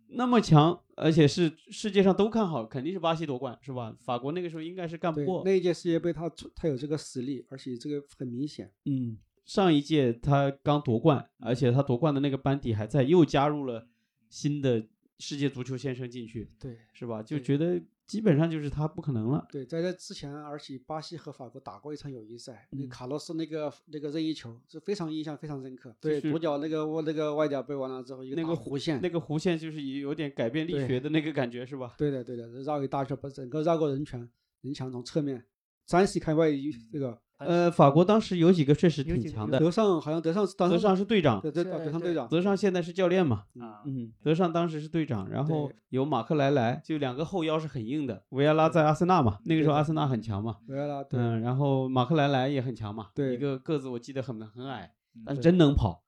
[0.10, 3.96] 那么强，而且是世界上都看好，肯定是巴西夺冠，是吧？
[4.00, 8.72] 法国那个时候应该是干不过，，那一届世界杯他出他有这个实力，而且这个很明显。
[8.86, 13.88] 嗯，上一届他刚夺冠，而且他夺冠的那个班底还在，又加入了
[14.30, 14.86] 新的
[15.20, 17.22] 世界足球先生进去，对是吧？
[17.24, 19.48] 就觉得基本上就是他不可能了。
[19.52, 25.96] 对，在这之前，而且巴西和法国打过一场友谊赛，那嗯卡洛斯那个那个任意球是非常印象非常深刻。
[26.00, 31.96] 对，左脚那个我那个外脚背完了之后，一个那个弧线，那个弧线就是有点改变力学的那个感觉，是吧？
[31.98, 34.30] 对的对的，绕一大圈，把整个绕过人墙，
[34.62, 35.44] 人墙从侧面
[35.88, 43.43] 三十开外一这个呃，法国当时有几个确实挺强的，德尚好像德尚是当德时尚是队长，对对德尚队长，德尚现在是教练嘛。
[43.60, 48.24] 啊，嗯，德尚当时是队长，然后有马克莱莱，就两个后腰是很硬的。
[48.30, 50.58] 维埃拉在阿森纳嘛，那个时候阿森纳很强嘛。
[50.67, 54.93] 维埃拉对嗯，然后马克莱莱也很强嘛，对一个个子我记得很很矮，
[55.26, 56.04] 但是真能跑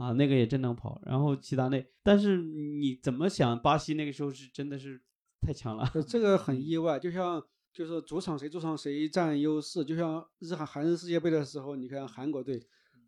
[0.00, 1.00] 啊，那个也真能跑。
[1.04, 5.00] 然后齐达内，但是你怎么想，巴西那个时候是真的是
[5.40, 5.88] 太强了。
[5.94, 7.42] 呃这个很意外，就像
[7.72, 12.62] 就是主场谁主场谁占优势，就像日韩韩日世界杯的时候，你看韩国队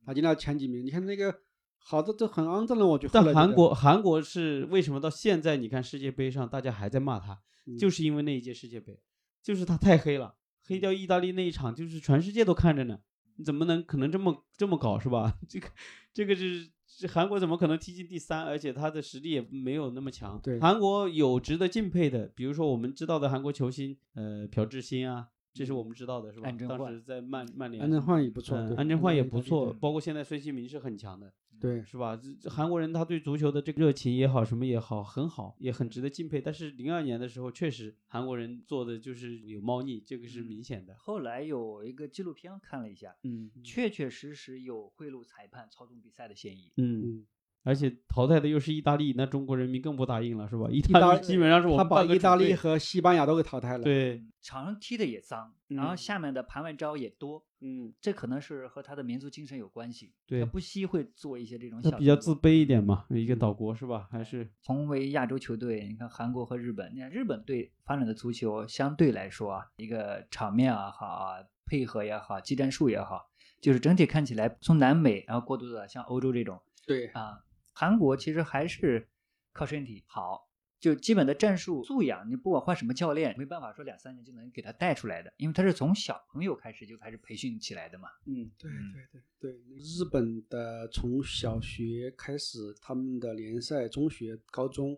[0.05, 0.85] 打进了前几名。
[0.85, 1.35] 你看那个
[1.77, 3.11] 好的都很肮脏的，我觉得。
[3.13, 8.99] 但韩国韩国是为什么到现在你看世界杯上大家还在骂他，嗯就是因为那一届世界杯，
[9.43, 12.99] 就是他太黑了，黑掉意大利那一场，就是全世界都看着呢，
[13.37, 15.39] 你怎么能可能这么这么搞是吧？
[15.47, 15.69] 这个
[16.15, 16.73] 这个是这
[17.13, 18.45] 韩国怎么可能踢进第三？
[18.45, 20.41] 而且他的实力也没有那么强。
[20.43, 26.57] 对韩国有值得敬佩的，比如说我们知道的韩国球星，呃，朴智星啊，这是我们知道的是吧安？
[26.57, 31.33] 当时在曼曼联，安贞焕也不错，安贞焕也不错，包括现在孙兴民是很强的。
[31.65, 32.15] 对，是吧？
[32.15, 36.39] 这这韩国人他对足球的这个热情也好，什么也好，很好，也很值得敬佩。
[36.39, 40.95] 但是零二年的时候，确实韩国人做的就是有猫腻，这个是明显的。
[40.99, 46.71] 后来有一个纪录片看了一下，嗯确确实实有贿赂裁判、操纵比赛的嫌疑。
[46.77, 47.27] 嗯，嗯，
[47.65, 50.69] 而且淘汰的又是意大利，那中国人民更不答应了，是吧？
[50.71, 60.13] 意大大利基本上是我他把意大利和西班牙都给淘汰了。，对，场上踢的也脏，然后嗯下面的盘外招也多，嗯，这可能是和他的民族精神有关系。
[60.27, 64.07] 对他不惜会做一些这种他小动作比较自卑一点嘛，一个岛国是吧？
[64.11, 73.31] 还是同为亚洲球队，你看韩国和日本，你看日本队发展的足球相对来说啊，一个场面啊好啊，配合也好，技战术也好，
[73.63, 77.39] 就是整体看起来从南美然后过渡到像欧洲这种对，啊，
[77.75, 79.09] 韩国其实还是
[79.53, 80.49] 靠身体好，
[80.81, 88.09] 就基本的战术素养，你不管换什么教练，没办法说两三年就能给他带出来的，因为他是从小朋友开始就开始培训起来的嘛。
[88.27, 94.97] 嗯对嗯对对对，日本的从小学开始，他们的联赛，中学、高中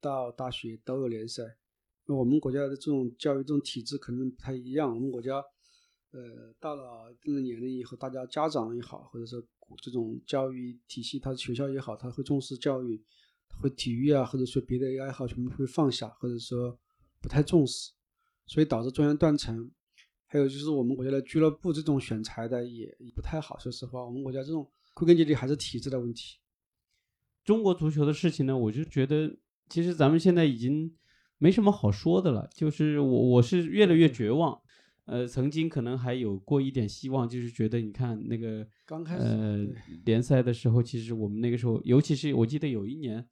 [0.00, 1.56] 到大学都有联赛。
[2.06, 4.88] 那我们国家的这种教育这种体制可能不太一样。
[4.88, 5.34] 我们国家，
[6.10, 9.42] 呃，到了一定的年龄以后，大家家长也好，或者说
[9.80, 13.02] 这种教育体系，他学校也好，他会重视教育，
[13.60, 16.78] 会体育啊，或者说别的爱好全部会放下，或者说
[17.20, 17.92] 不太重视，
[18.46, 19.70] 所以导致中间断层。
[20.26, 23.58] 还有就是我们国家的俱乐部这种选材的也不太好。
[23.58, 26.38] 说实话，我们国家这种归根结底还是体制的问题。
[27.44, 29.38] 中国足球的事情呢，我就觉得
[29.70, 30.94] 其实咱们现在已经
[31.38, 34.60] 没什么好说的了，就是我我是越来越绝望。
[35.08, 39.66] 呃，曾经可能还有过一点希望，就是觉得你看那个刚开始呃
[40.04, 43.26] 联赛的时候，其实我们那个时候，尤其是我记得有一年，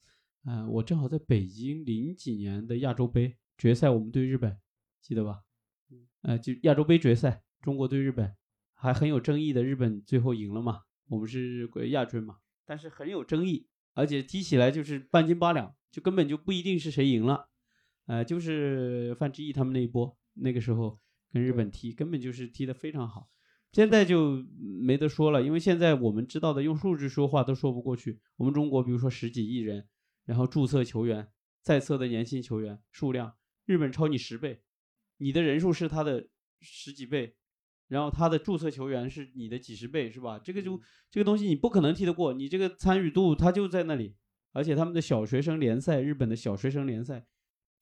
[0.46, 4.56] 呃，我正好在北京零几年的亚洲杯决赛，我们对日本，
[5.02, 5.42] 记得吧？
[6.22, 8.34] 呃，就亚洲杯决赛，中国对日本，
[8.72, 17.50] 还很有争议的，日本最后赢了嘛，我们是亚军嘛，但是很有争议，而且踢起来就是半斤八两，就根本就不一定是谁赢了，
[18.06, 20.98] 呃，就是范志毅他们那一波，那个时候
[21.36, 23.28] 跟日本踢，根本就是踢得非常好。
[23.72, 28.20] 现在就没得说了，因为现在我们知道的用数据说话都说不过去。
[28.36, 29.86] 我们中国比如说十几亿人，
[30.24, 31.28] 然后注册球员、
[31.60, 33.34] 在册的年薪球员数量，
[33.66, 34.62] 日本超你十倍，
[35.18, 36.26] 你的人数是他的
[36.60, 37.36] 十几倍，
[37.88, 40.38] 然后他的注册球员是你的几十倍，是吧？
[40.38, 44.16] 这个就这个东西你不可能踢得过，你这个参与度它就在那里，
[44.52, 47.26] 而且他们的小学生联赛，日本的小学生联赛，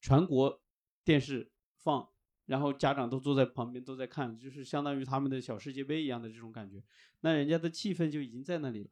[0.01, 0.61] 全国
[1.05, 2.09] 电视放，
[2.45, 6.83] 然后家长都坐在旁边都在看，就是相当于他们的小世界杯一样的这种感觉，
[7.21, 8.89] 那人家的气氛就已经在那里了。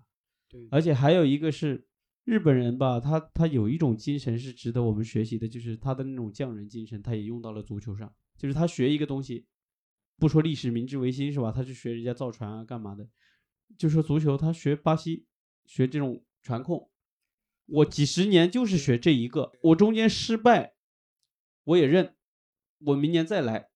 [0.50, 1.88] 对，而且还有一个是
[2.26, 8.14] 日本人吧，他他有一种精神是值得我们学习的，就是他的那种匠人精神，他也用到了足球上。
[8.38, 9.46] 就是他学一个东西，
[10.18, 11.52] 不说历史明治维新是吧？
[11.52, 13.08] 他去学人家造船啊，干嘛的？
[13.78, 15.26] 就说足球，他学巴西，
[15.66, 16.90] 学这种传控，
[17.66, 20.74] 我几十年就是学这一个，我中间失败，
[21.64, 22.16] 我也认，
[22.86, 23.68] 我明年再来，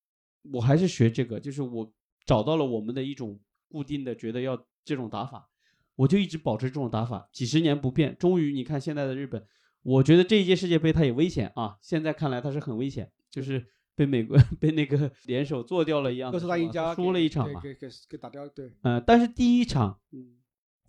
[0.53, 1.93] 我还是学这个，就是我
[2.25, 3.39] 找到了我们的一种
[3.69, 5.49] 固定的，觉得要这种打法，
[5.95, 8.15] 我就一直保持这种打法，几十年不变。
[8.17, 9.45] 终于，你看现在的日本，
[9.83, 13.65] 我觉得这一届世界杯它也危险啊，现在看来它是很危险，就是
[13.95, 17.59] 被美国 被那个 联手做掉了一样输黎加给了一场嘛。
[17.61, 20.37] 给给给打掉，对，呃，但是第一场，嗯，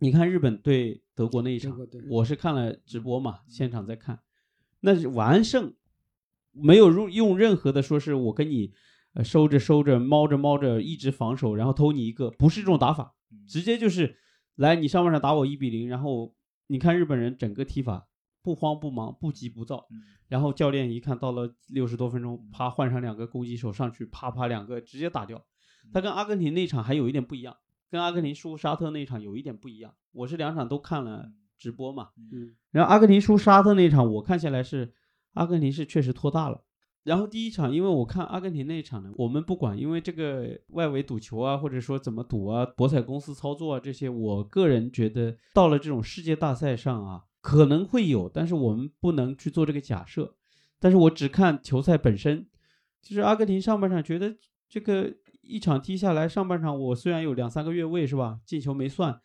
[0.01, 1.79] 你看日本对德国那一场
[2.11, 4.21] 我是看了直播嘛，现场在看，
[4.81, 5.75] 那是完胜，
[6.61, 8.73] 没有用用任何的说是我跟你
[9.15, 13.47] 呃收着收着猫着猫着一直防守，然后偷你一个，不是这种打法，嗯。
[13.47, 14.17] 直接就是
[14.57, 16.35] 来你上半场打我一比零，然后
[16.67, 18.09] 你看日本人整个踢法
[18.43, 20.01] 不慌不忙，不急不躁，嗯。
[20.29, 25.45] 然后教练一看到了六十多分钟，啪换上两个攻击手上去，啪啪两个直接打掉。
[25.93, 27.57] 他跟阿根廷那场还有一点不一样，
[27.91, 29.95] 跟阿根廷输沙特那场有一点不一样。
[30.13, 34.93] 我是两场都看了直播嘛，嗯，然后阿根廷输沙特那场，我看下来是
[35.39, 36.63] 阿根廷是确实拖大了。
[37.05, 50.35] 然后第一场，因为我看阿根廷那一场呢，我们不管，因为这个外围赌球啊，或者说怎么赌啊，博彩公司操作啊这些，我个人觉得到了这种世界大赛上啊，可能会有，但是我们不能去做这个假设。
[50.79, 52.47] 但是我只看球赛本身，
[53.01, 54.37] 就是阿根廷上半场觉得
[54.69, 59.23] 这个一场踢下来，上半场我虽然有两三个越位是吧，进球没算，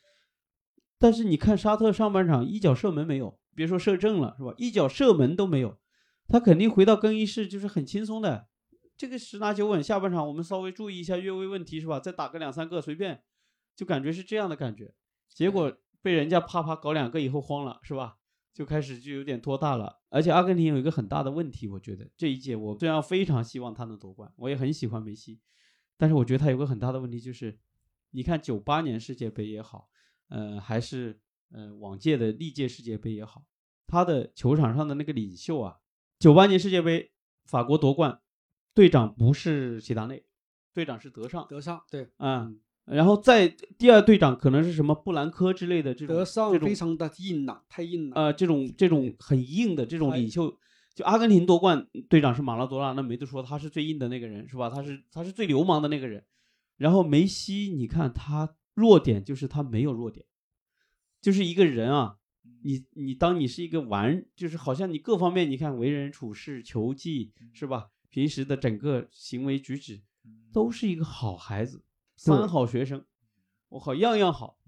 [0.98, 4.54] 但是你看沙特上半场一脚射门没有，别说射正了是吧？
[4.58, 5.78] 一脚射门都没有，
[6.28, 8.48] 他肯定回到更衣室就是很轻松的。
[8.96, 12.00] 这个十拿九稳，下半场我们稍微注意一下越位问题是吧？
[12.00, 13.24] 再打个两三个随便，
[13.76, 14.94] 就感觉是这样的感觉。
[15.30, 18.18] 结果被人家啪啪搞两个以后慌了是吧？
[18.54, 20.02] 就开始就有点拖大了。
[20.10, 25.42] 而且阿根廷有一个很大的问题，我觉得这一届我虽然非常希望他能夺冠，我也很喜欢梅西，
[25.98, 27.58] 但是我觉得他有个很大的问题就是，
[28.12, 29.90] 你看九八年世界杯也好，
[30.28, 33.44] 呃，还是呃往届的历届世界杯也好，
[33.88, 35.80] 他的球场上的那个领袖啊，
[36.24, 37.12] 九八年世界杯
[37.44, 38.22] 法国夺冠。
[38.74, 40.24] 队长不是齐达内，
[40.74, 41.46] 队长是德尚。
[41.50, 46.16] 德尚对，嗯，然后在第二队长可能是什么布兰科之类的这种。
[46.16, 48.16] 德尚非常的硬朗，太硬了。
[48.16, 50.58] 呃，这种这种很硬的这种领袖，
[50.96, 54.70] 就阿根廷夺冠队长是马拉多纳，那没得说，他是最硬的那个人，是吧？
[54.70, 56.24] 他是他是最流氓的那个人。
[56.78, 60.26] 然后梅西，你看他弱点就是他没有弱点，
[61.22, 62.16] 就是一个人啊，
[62.64, 67.92] 你你当你是一个完，就是好像你各方面你看为人处事、球技，是吧？
[68.10, 70.02] 平时的整个行为举止
[70.52, 71.84] 都是一个好孩子，
[72.16, 73.04] 三好学生，
[73.70, 74.60] 我靠，样样好。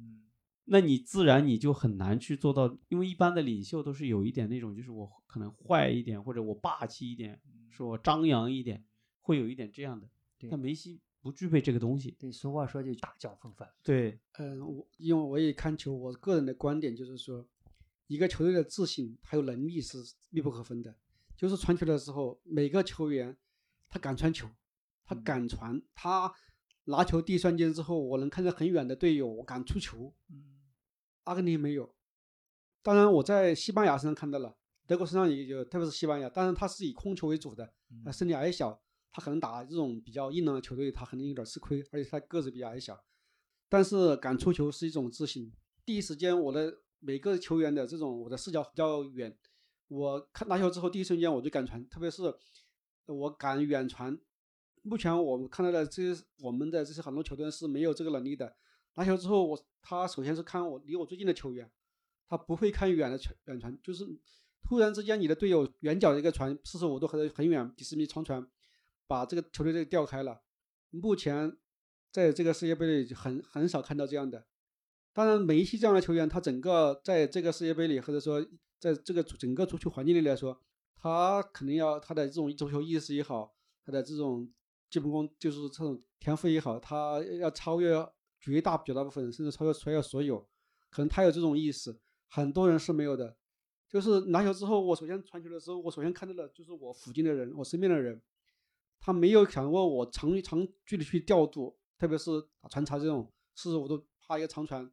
[0.65, 8.83] 那你自然你就很难去做到，因为一般的领袖都是有一点那种，就是我可能坏一点，或者我霸气一点，说我张扬一点，
[9.21, 10.09] 会有一点这样的。
[10.49, 12.15] 但梅西不具备这个东西。
[12.19, 13.69] 对，俗话说就大脚风范。
[13.83, 17.47] 对，嗯，我因为我也看球，我个人的观点就是说，
[18.07, 19.97] 一个球队的自信还有能力是
[20.29, 20.95] 密不可分的。
[21.37, 23.37] 就是传球的时候，每个球员
[23.89, 24.49] 他敢传球，
[25.05, 26.33] 他敢传，他
[26.85, 30.13] 拿球第一瞬间之后，我能看见很远的队友，我敢出球。
[31.23, 31.95] 阿根廷没有，
[32.83, 37.73] 当然我在西班牙身上看到了，德国身上也有，特别是西班牙，当然他是以控球为主的，
[38.05, 38.79] 他身体矮小，
[39.11, 43.03] 他可能打这种比较硬朗的球队，他可能有点吃亏，而且他个子比较矮小，
[43.67, 45.51] 但是敢出球是一种自信。
[45.83, 49.37] 第一时间我的每个球员的这种我的视角比较远。
[49.87, 52.23] 我看拿球之后，第一瞬间我就敢传，特别是
[53.05, 54.17] 我敢远传。
[54.81, 58.55] 目前我们看到的这些，我们的这些很多球队是没有这个能力的。
[58.95, 61.69] 拿球之后，我他首先是看我离我最近的球员，
[62.27, 64.03] 他不会看远的传远传，就是
[64.63, 68.47] 突然之间你的队友远角的一个传四十五度或者很远几十米长传，
[69.05, 70.41] 把这个球队这个调开了。
[70.89, 71.55] 目前
[72.11, 74.47] 在这个世界杯里很很少看到这样的。
[75.15, 78.45] 当然，梅西这样的球员，他整个在这个世界杯里或者说。
[78.77, 80.61] 在这个整个足球环境里来说，
[80.97, 84.47] 他肯定要他的这种足球意识也好，他的这种
[84.91, 87.95] 基本功就是这种天赋也好，他要超越
[88.39, 90.45] 绝大绝大部分，甚至超越超越所有。
[90.91, 91.97] 可能他有这种意识，
[92.27, 93.35] 很多人是没有的。
[93.89, 98.21] 就是拿球之后，我首先传球的时候，我首先看到的就是我附近的人，我身边的人，
[98.99, 102.29] 他没有想过我长长距离去调度，特别是
[102.61, 104.91] 打传插这种四十五度啪一个长传。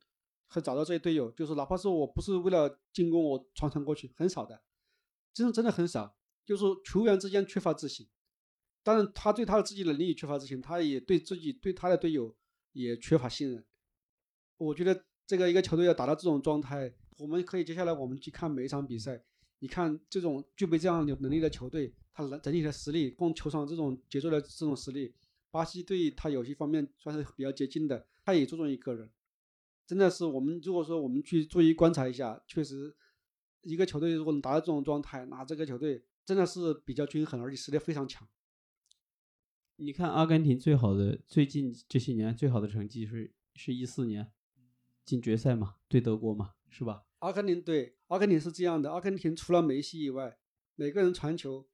[0.52, 4.62] 会找到这些队友，就是哪怕是我不是为了进攻，我传传过去很少的，
[5.32, 6.16] 真的真的很少。
[6.44, 8.08] 就是球员之间缺乏自信，
[8.82, 12.34] 当然他对他的自己能力缺乏自信，他也对自己对他的队友
[12.72, 13.64] 也缺乏信任。
[14.58, 19.22] 我觉得这个一个球队要达到这种状态，我们可以接下来我们去看每一场比赛，
[19.60, 25.14] 你看这种具备这样有能力的球队，他能整体的实力，光球场这种节奏的这种实力，
[25.52, 29.08] 巴西队他有些方面算是比较接近的，他也注重一个人。
[29.86, 32.96] 真的是我们如果说我们去注意观察一下，确实
[33.62, 38.26] 一个球队如果能达到这种状态，那这个球队真的是比较均衡，而且实力非常强。
[39.76, 44.32] 你看阿根廷最好的最近这些年最好的成绩是是一四年
[45.04, 47.04] 进决赛嘛，对德国嘛，是吧？
[47.18, 50.38] 阿根廷对阿根廷是这样的，阿根廷除了梅西以外，
[50.76, 51.68] 每个人传球，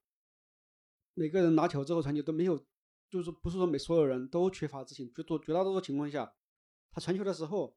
[1.15, 2.59] 每个人拿球之后传球都没有，
[3.11, 6.35] 就是不是说每所有人都缺乏自信，绝多绝大多数情况下，
[6.91, 7.77] 他传球的时候。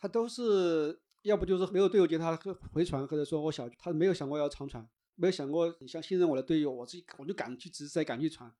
[0.00, 2.34] 他都是要不就是没有队友接他
[2.72, 8.50] 回传，或者说我想他没有想过要长传，没有想过你像信任我的队友，我自己我就敢去直塞，敢去传，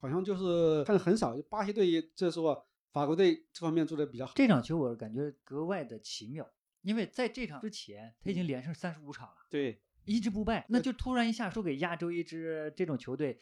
[0.00, 1.36] 好像就是看的很少。
[1.50, 4.32] 巴西队这时候法国队这方面做的比较好。
[4.34, 13.38] 这场球我感觉格外的奇妙，因为在这场之前他已经连胜三十五场了，对，一直不败，那就突然一下输给亚洲一支这种球队，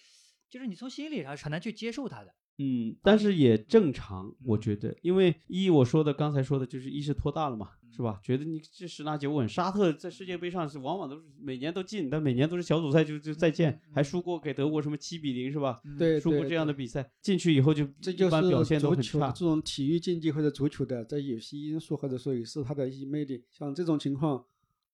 [0.50, 2.34] 就是你从心理上很难去接受他的。
[2.58, 8.20] 嗯，但是也正常，我觉得，因为一我说的刚才说的就是一是拖大了嘛，是吧？
[8.22, 15.80] 觉得你这十拿九稳，沙特在世界杯上是往往都是每年都进，但每年都是小组赛就就再见，还输过给德国什么七比零是吧？
[15.98, 19.32] 对，输过这样的比赛，进去以后就这就是表现都很差。
[19.32, 24.44] 这种体育竞技或者足球的，在有些因素或者说也是它的一些魅力，像这种情况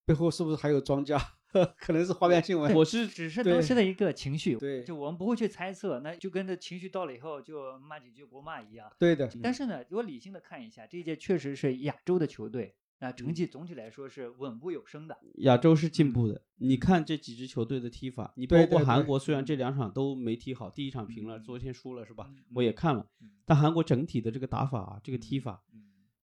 [0.07, 1.21] 背后是不是还有庄家？
[1.79, 9.31] 可能是花边新闻，我是只是当时的一个情绪，对，就我们不会去猜测，那就跟着情绪到了以后就骂几句国骂一样，对的。
[9.43, 15.17] 但是呢，如果理性的看一下，这一届确实是亚洲的球队啊，成绩总体来说是稳步有升的。
[15.37, 16.43] 亚洲是进步的。
[16.57, 22.27] 你看这几支球队的踢法，你包括韩国，虽然这两场都没踢好，第一场平了，嗯昨天输了是吧？
[22.29, 25.70] 嗯我也看了嗯，但韩国整体的这个打法啊，这个踢法，嗯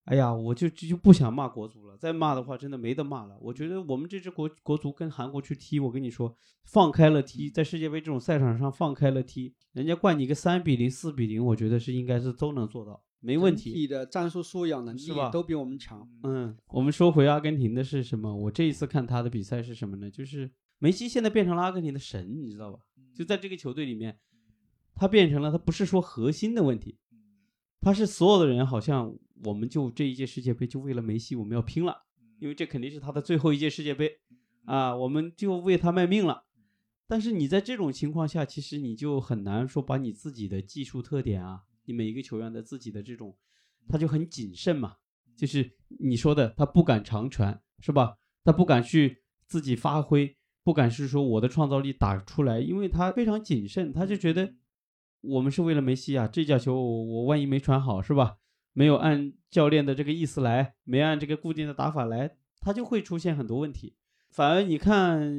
[0.08, 3.38] 哎呀，我就就就不想骂国足了，再骂的话真的没得骂了。
[3.42, 6.34] 我觉得我们这支国国足跟韩国去踢，我跟你说，
[6.64, 13.86] 放开了踢，在世界杯这种赛场上放开了踢，人家灌你个三比零、四比零，我觉得是应该是都能做到，没问题。
[13.86, 16.10] 的战术素养能力都比我们强。
[16.24, 18.34] 嗯，我们说回阿根廷的是什么？
[18.34, 20.10] 我这一次看他的比赛是什么呢？
[20.10, 20.50] 就是
[20.80, 22.80] 梅西现在变成了阿根廷的神，你知道吧？
[23.14, 24.18] 就在这个球队里面，
[24.96, 26.98] 他变成了他不是说核心的问题，
[27.82, 32.06] 他是所有的人好像我们就这一届世界杯就为了梅西我们要拼了，
[32.40, 34.20] 因为这肯定是他的最后一届世界杯
[34.66, 36.46] 啊，我们就为他卖命了。
[37.08, 43.38] 但是你在这种情况下，其实你就很难说把你自己的技术特点啊，你每一个球员的自己的这种，
[43.88, 44.96] 他就很谨慎嘛，
[45.36, 48.18] 就是你说的，他不敢长传是吧？
[48.44, 54.56] 他不敢去自己发挥，不敢是说我的创造力打出来，因为他非常谨慎，他就觉得
[55.22, 58.38] 我们是为了梅西啊，这脚球我我万一没传好是吧？
[58.78, 63.96] 没有按教练的这个意思来，没按这个固定的打法来，他就会出现很多问题。
[64.30, 65.36] 反而你看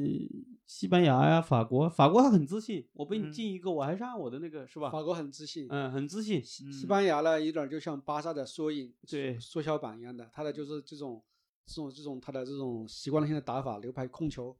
[0.65, 4.89] 西班牙呀、法国，法国他很自信，我被你嗯进一个，我还是按我的那个是吧？
[4.89, 6.43] 法国很自信，嗯，很自信。
[6.43, 11.23] 西班牙呢有点就像巴萨的缩影、对缩小版一样的，他的就是这种
[11.65, 14.53] 这种这种他的这种习惯性的打法，流派控球，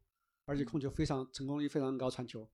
[0.45, 2.47] 而且控球非常成功率非常高，传球，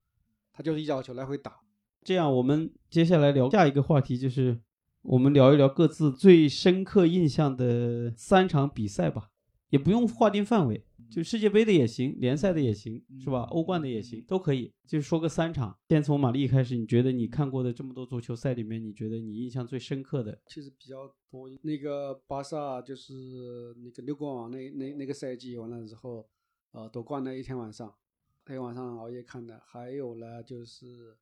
[0.51, 1.59] 他就是一脚球来回打。
[2.03, 4.59] 这样，我们接下来聊下一个话题，就是
[5.07, 9.29] 我们聊一聊各自最深刻印象的三场比赛吧，
[9.69, 13.41] 也不用划定范围，就世界杯的也行，联赛的也行，是吧？
[13.51, 14.73] 欧冠的也行，都可以。
[14.87, 20.41] 就是说个三场，先从马丽开始，你觉得你看过的这么多足球赛里面，你觉得你印象最深刻的？
[20.47, 21.47] 其实比较多。
[21.61, 26.27] 那个巴萨就是那个六冠王那那那个赛季完了之后，
[26.71, 27.93] 呃，夺冠那一天晚上，
[28.47, 29.61] 那天晚上熬夜看的。
[29.67, 31.15] 还有呢，就是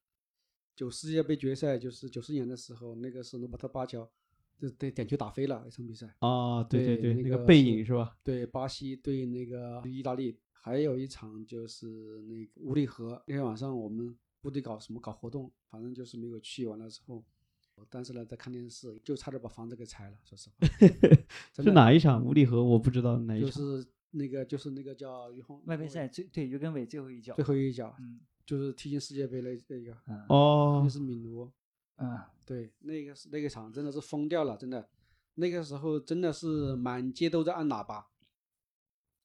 [0.76, 4.10] 九世界杯决赛，就是九四年的时候，那个是罗伯特巴乔，
[4.58, 6.14] 就对点球打飞了一场比赛。
[6.20, 8.18] 啊，对对对那个背那个是影是吧？
[8.24, 13.22] 对巴西对那个意大利，还有一场就是那个乌里河。
[13.28, 16.66] 那天晚上我们部队搞什么搞活动，反正就是没有去。
[16.66, 17.24] 完了之后，
[17.90, 20.18] 但是呢在看电视，就差点把房子给拆了。
[20.24, 20.68] 说实话，
[21.64, 22.24] 是哪一场？
[22.24, 23.82] 无力河我不知道哪一场就。
[23.82, 31.52] 是那个就是那个叫于洪外围赛最对于根伟最后一脚最，后一脚，嗯就是踢进世界杯那那个，嗯哦那，是米卢。
[31.98, 34.90] 嗯对，那个是那个场真的是疯掉了，真的，
[35.36, 38.08] 那个时候真的是满街都在按喇叭，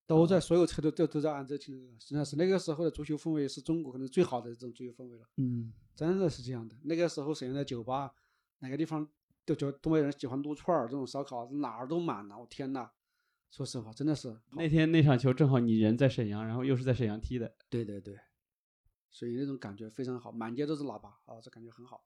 [0.07, 6.77] 都在所有车都都都在按这听歌，真的是那个时候的足球氛围是中国可能最好的这种足球氛围了，嗯，真的是这样的。
[6.85, 8.15] 那个时候沈阳的酒吧，
[8.61, 9.09] 哪个地方
[9.45, 12.91] 都觉东北人喜欢撸串儿这种烧烤，哪儿都满了，我天呐，
[13.51, 17.57] 说实话，真的是那天那场球正好你人在沈阳，然后又是在沈阳踢的。
[17.69, 18.17] 对对对，
[19.11, 22.05] 所以那种感觉非常好，满街都是喇叭啊，这感觉很好。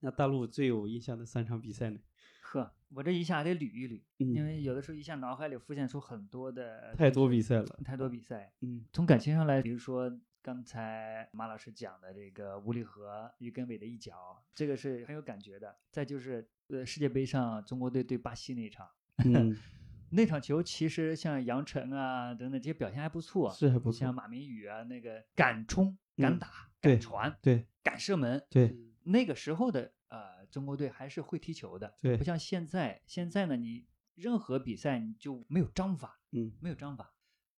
[0.00, 2.00] 那大陆最有印象的三场比赛呢？
[2.42, 7.66] 呵，我这一下得捋一捋，因嗯，为有的时候一下脑海里浮现出很多的太多比赛了。
[7.84, 8.52] 太多比赛。
[8.62, 10.10] 嗯从感情上来，比如说
[10.42, 15.76] 刚才马老师讲的这个吴立和于根伟的一脚，这个是很有感觉的。
[15.90, 19.54] 再就是呃世界杯上中国队对巴西那一场，嗯，
[20.10, 24.00] 那场球其实像杨晨啊等等这些表现还不错，是还不错。
[24.00, 37.14] 像马明宇啊那个敢冲、敢嗯打、对敢传、对敢射门，对，嗯那个时候的呃中国队还是会踢球的，对不像现在，现在呢你任何比赛你就没有章法，嗯没有章法。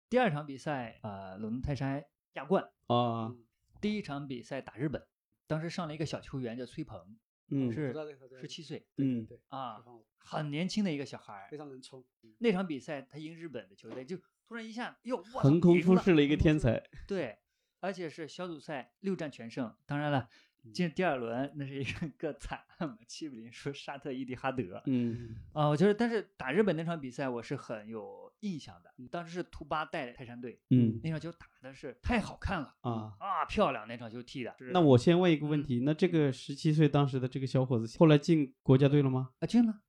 [0.09, 2.05] 第二场比赛呃鲁能泰山
[2.35, 3.35] 亚冠，啊，
[3.81, 5.07] 第一场比赛打日本，
[5.47, 7.17] 当时上了一个小球员叫崔鹏，
[7.49, 7.95] 嗯是
[8.41, 9.83] 十七岁嗯对，啊
[10.19, 11.57] 很年轻的一个小孩儿非。
[11.57, 12.05] 常能冲。
[12.23, 16.83] 嗯那场比赛他赢日本的球队，就突然一下哟，横空出世了一个天才。
[17.07, 17.39] 对，
[17.81, 19.75] 而且是小组赛六战全胜。
[19.87, 20.29] 当然了，
[20.65, 22.61] 嗯进第二轮那是一个 个惨
[23.07, 24.83] 七比零输沙特伊蒂哈德。
[24.87, 28.91] 嗯啊、我觉得，但是打日本那场比赛我是很有印象的。
[29.11, 33.17] 当时是图巴带泰山队，嗯那场球打的是太好看了啊。
[33.19, 33.89] 啊，漂亮！
[33.89, 34.55] 那场球踢的。
[34.73, 39.31] 那我先问一个问嗯题，那这个十七岁当时的这个小伙子，后来进国家队了吗？
[39.41, 39.81] 啊进了，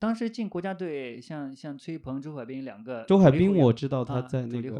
[0.00, 4.76] 当时进国家队，像像崔鹏、周海滨两个周海滨我知道他啊在那个。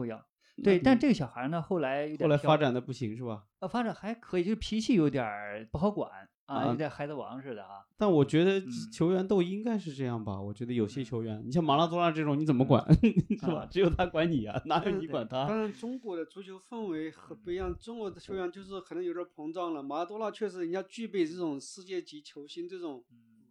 [0.62, 3.44] 对，但嗯这个小孩呢，后来有后来发展的不行是吧？
[3.60, 6.10] 呃，发展还可以，就是脾气有点儿不好管
[6.46, 7.84] 啊，啊有点孩子王似的啊。
[7.98, 10.40] 但我觉得嗯球员都应该是这样吧。
[10.40, 12.82] 我觉得有些球员，你像马拉多纳这种，你怎么管
[13.40, 13.66] 是吧啊？
[13.70, 15.46] 只有他管你啊， 哪有你管他？
[15.46, 17.76] 当然，中国的足球氛围和不一样。
[17.78, 19.82] 中国的球员就是可能有点膨胀了。
[19.82, 23.04] 马拉多纳确实人家具备这种世界级球星这种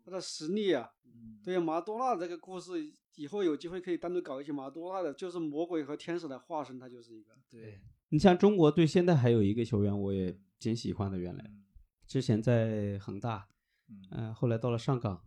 [0.03, 2.72] 他的实力啊，嗯，对马拉多纳这个故事，
[3.16, 7.32] 以后有机会可以单独搞一些马拉多纳的，就是魔鬼和天使的化身，他就是一个。
[7.49, 11.63] 对，你像中国队现在还有一个球员，我也挺喜欢的，原来嗯
[12.05, 13.47] 之前在恒大，
[13.89, 15.24] 嗯嗯、后来到了上港，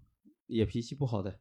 [0.47, 1.41] 也脾气不好的，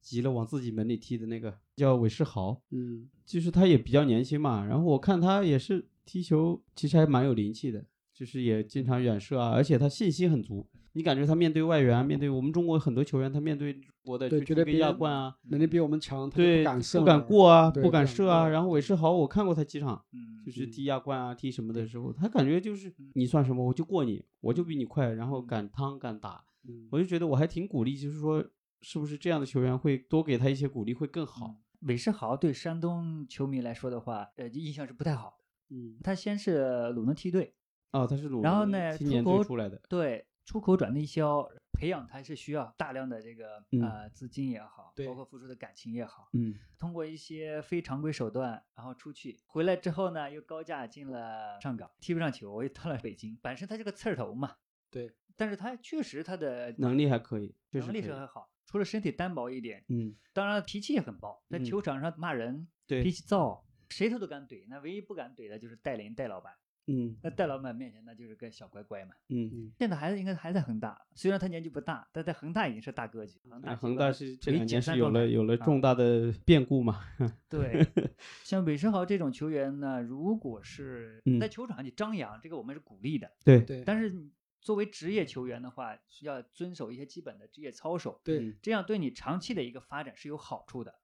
[0.00, 10.66] 急了往自己门里踢的那个叫韦世豪，嗯，就是他也比较年轻嘛，然后我看他也是踢球，其实还蛮有灵气的，就是也经常远射啊，而且他信心很足。
[10.96, 18.48] 你感觉他面对外援啊，面对我们中国很多球员，他面对国的对去踢个觉得别人亚冠啊，能力比我们强，他就对，不敢射不敢过啊，不敢射啊。
[18.48, 28.44] 然后韦世豪，我看过他几场，嗯，就是嗯踢亚冠啊，踢什么的时候，他感觉就是你算什么，我就过你，我就比你快，然后敢趟敢打，嗯我就觉得我还挺鼓励，就是说
[28.82, 31.56] 是不是这样的球员会多给他一些鼓励会更好？
[31.80, 35.44] 韦世豪对山东球迷来说的话，呃，印象是不太好的。
[35.74, 37.52] 嗯，他先是鲁能梯队，
[37.94, 53.38] 哦，他是鲁能然后呢出口出来的，对，出口转内销，培养他是需要大量的这个嗯呃资金也好，对包括付出的感情也好，嗯通过一些非常规手段，然后出去，回来之后呢，又高价进了上港，踢不上球，又到了北京。
[53.40, 54.56] 本身他是个刺儿头嘛，
[54.90, 64.66] 对，但是他确实他的能力还可以，确实能力是很好，除了身体单薄一点，嗯，当然脾气也很暴，在嗯球场上骂人，对脾气躁，谁他都敢怼。
[64.68, 66.52] 那唯一不敢怼的就是戴林戴老板，
[66.86, 69.14] 嗯那戴老板面前那就是个小乖乖嘛。
[69.28, 73.40] 嗯，现在孩子应该还在恒大，虽然他年纪不大，但在恒大已经是大哥级。
[73.48, 77.04] 恒大恒大是这两年是有了有了啊重大的变故嘛，
[77.48, 77.86] 对，
[78.44, 83.30] 像韦世豪这种球员呢，如果是嗯在球场上你张扬，这个我们是鼓励的。
[83.44, 84.14] 对对但是
[84.60, 90.94] 作为职业球员的话，需要遵守一些基本的职业操守，对嗯这样对你长期的一个发展是有好处的。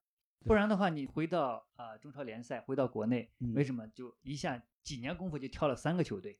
[0.45, 6.39] 不然的话，你回到啊、呃中超联赛，回到国内，嗯为什么就一下几年功夫就挑了三个球队？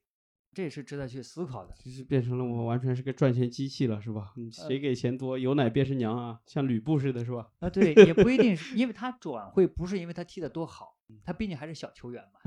[0.54, 1.74] 这也是值得去思考的。
[1.78, 4.34] 就是变成了我完全是个赚钱机器了，是吧？
[4.36, 7.50] 嗯谁呃给钱多，有奶便是娘啊，像吕布似的，是吧？
[7.60, 12.40] 啊，对，也不一定是 因为他转会，不是因为他踢得多好，他毕竟还是小球员嘛，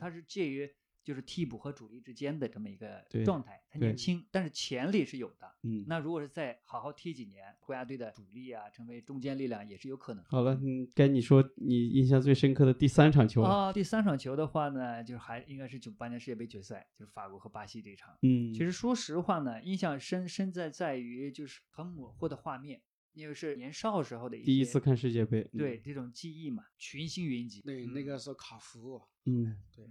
[0.00, 0.68] 他是介于
[1.04, 3.62] 就是替补和主力之间的这么一个状态。
[3.70, 5.52] 他年轻，但是潜力是有的。
[5.62, 10.24] 嗯，那如果是再好好踢几年，国家队的主力啊，成为中坚力量也是有可能。
[10.24, 18.16] 好了，嗯，该你说你印象最深刻的第三场球了，啊，第三场球的话呢，就是还应该是九八年世界杯决赛，就是法国和巴西这场。
[18.22, 22.80] 嗯，其实说实话呢，印象深深在在于就是很模糊的画面，
[23.12, 27.60] 因为是年少时候的一第一次看世界杯，嗯对，这种记忆嘛，群星云集。
[27.62, 29.84] 对，那个时候卡夫，嗯，对，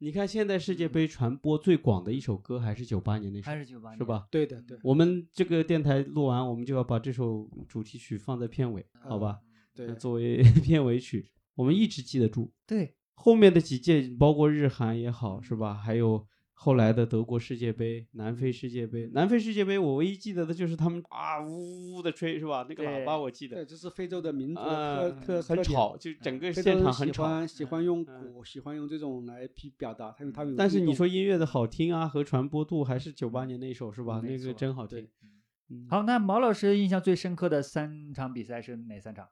[0.00, 4.04] 你看现在世界杯传播最广的一首歌还是九八年那首还，是九八年是？
[4.04, 4.28] 吧？
[4.30, 9.40] 对的，对，我们这个电台录完，我们就要把这首主题曲放在片尾，好吧？
[9.74, 12.52] 对，作为 片尾曲，我们一直记得住。
[12.64, 15.74] 对，后面的几届，包括日韩也好，是吧？
[15.74, 16.24] 还有
[16.60, 19.08] 后来的德国世界杯、南非世界杯。
[19.12, 22.66] 南非世界杯，我唯一记得的就是他们啊呜呜的吹，是吧？
[22.68, 27.22] 那个喇叭我记得对，，这是非洲的民族特，特特很吵，就整个现场很吵。
[27.22, 34.20] 欢喜欢用嗯鼓，喜欢用这种来批表达，他们他们但是你说音乐的好听啊和传播度，还是九八年那首是吧？
[34.20, 35.06] 那个真好听
[35.88, 39.28] 好，那毛老师印象最深刻的三场比赛是哪三场？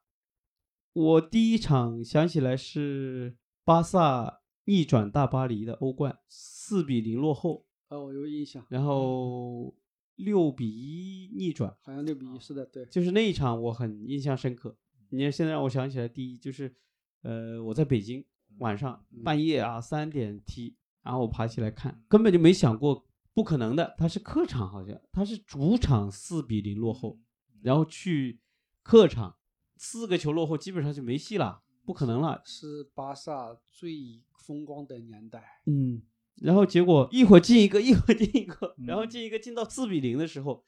[0.92, 9.74] 我第一场想起来是巴萨逆转大巴黎的欧冠，四比零落后，哦，我有印象，然后
[10.16, 14.76] 六比一逆转，好像六比一，是的，对，就是那一场我很印象深刻。
[15.10, 16.74] 你看现在让我想起来，第一就是，
[17.22, 18.24] 呃，我在北京
[18.58, 19.22] 晚上嗯。
[19.22, 27.20] 半夜啊三点踢，然后我爬起来看，根本就没想过不可能的，他是客场好像他是主场四比零落后，
[27.62, 28.40] 然后去
[28.82, 29.36] 客场
[29.76, 32.42] 四个球落后，基本上就没戏了，不可能了。
[32.44, 36.02] 是巴萨最风光的年代，嗯，
[36.42, 39.08] 然后结果一会儿进一个，一会儿进一个，然后嗯。
[39.08, 40.64] 进一个进到四比零的时候，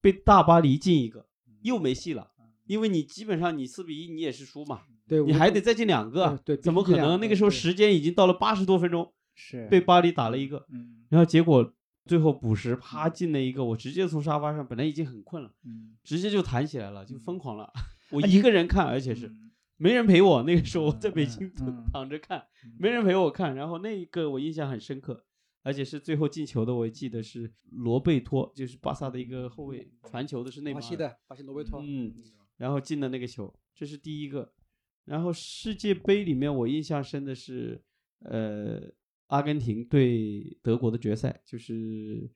[0.00, 1.28] 被大巴黎进一个，
[1.62, 2.32] 又没戏了。
[2.66, 7.20] 因为你基本上你四比一你也是输嘛，对，你还得再进两个，对对怎么可能？
[7.20, 11.04] 那个时候时间已经到了八十多分钟，是被巴黎打了一个，嗯。
[11.08, 11.72] 然后结果
[12.06, 17.72] 最后补时啪进了一个，我直接从沙发上本来已经很困了，嗯，直接就弹起来了，就疯狂了。
[18.10, 19.45] 我啊一个人看，而且是嗯
[19.78, 22.46] 没人陪我，那个时候我在北嗯京嗯躺着看，
[22.78, 25.24] 没人陪我看，然后那一个我印象很深刻，
[25.62, 32.14] 而且是最后进球的，我记得是罗贝托，就是巴萨的一个后卫传球的是内马尔巴西，的巴西罗贝托，嗯，
[32.56, 34.52] 然后进的那个球，这是第一个。
[35.04, 37.80] 然后世界杯里面我印象深的是，
[38.20, 38.80] 呃，
[39.28, 42.28] 阿根廷对德国的决赛，就是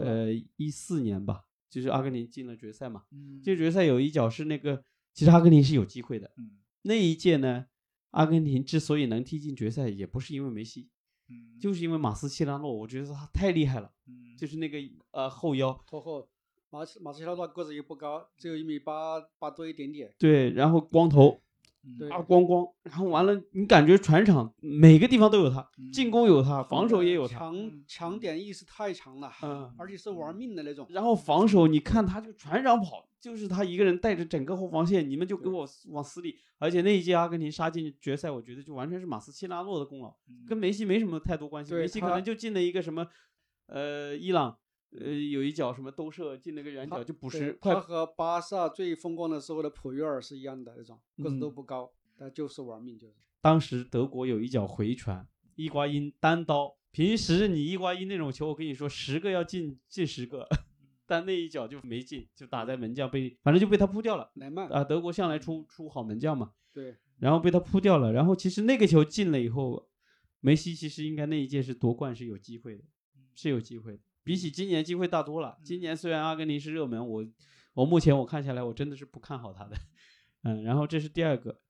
[0.00, 3.02] 呃一四年吧，就是阿根廷进了决赛嘛。
[3.10, 3.42] 嗯。
[3.42, 6.52] 这决赛有一脚是那个，其实阿根廷是有机会的，嗯
[6.86, 7.66] 那一届呢，
[8.10, 10.90] 阿根廷之所以能踢进决赛，也不是因为梅西，
[11.30, 14.78] 嗯就是因为马斯切拉诺，我觉得他太厉害了，嗯就是那个
[15.10, 16.28] 呃后腰，拖后，
[16.68, 20.14] 马斯马斯切拉诺个子也不高，只有一米八八多一点点。
[20.18, 21.40] 对，然后光头
[21.86, 30.86] 嗯对啊光光，然后完了，你感觉全场每个地方都有他，嗯进攻有他，防守也有他，强强点意识太强了，嗯，而且是玩命的那种。
[30.90, 36.38] 然后防守你看他就全场跑，就是他一个人带着整个后防线，你们就给我往死里。
[36.58, 41.72] 而且那一届阿根廷杀进决赛，我觉得就完全是马斯切拉诺的功劳，嗯跟梅西没什么太多关系。
[41.72, 43.08] 梅西可能就进了一个什么，
[43.68, 44.58] 呃，伊朗，
[44.90, 53.14] 呃，有一脚什么兜射进了个远角，就补时快他和巴萨最风光的时候的普约尔是一样的那种，个子都嗯不高，但就是玩命，就是。
[53.40, 56.76] 当时德国有一脚回传，伊瓜因单刀。
[56.90, 60.46] 平时你伊瓜因那种球，我跟你说，十个要进进十个，
[61.06, 64.30] 但那一脚就没进，就打在门将被，反正就被他扑掉了。
[64.36, 68.12] 莱曼，啊，德国向来出出好门将嘛，对，然后被他扑掉了。
[68.12, 69.88] 然后其实那个球进了以后，
[70.40, 72.84] 梅西其实应该那一届是夺冠是有机会的，
[73.34, 75.58] 是有机会的，比起今年机会大多了。
[75.62, 77.26] 今年虽然阿根廷是热门，我
[77.74, 79.76] 我目前我看下来，我真的是不看好他的。
[80.42, 81.60] 嗯，然后这是第二个，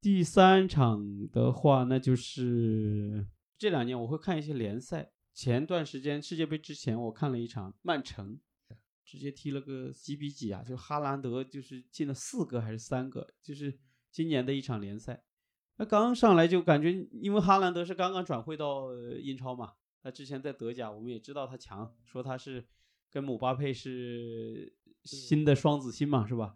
[0.00, 3.26] 第三场的话，那就是
[3.58, 5.12] 这两年我会看一些联赛。
[5.32, 8.38] 前段时间世界杯之前，我看了一场曼城，
[9.10, 10.62] 直接踢了个几比几啊？
[10.62, 13.26] 就哈兰德就是进了四个还是三个？
[13.42, 13.76] 就是
[14.12, 15.24] 今年的一场联赛。
[15.78, 22.64] 那刚上来就感觉，因为哈兰德是刚刚转会到呃英超嘛，他之前在德甲，我们也知道他强，说他是
[23.10, 26.54] 跟姆巴佩是新的双子星嘛，是吧？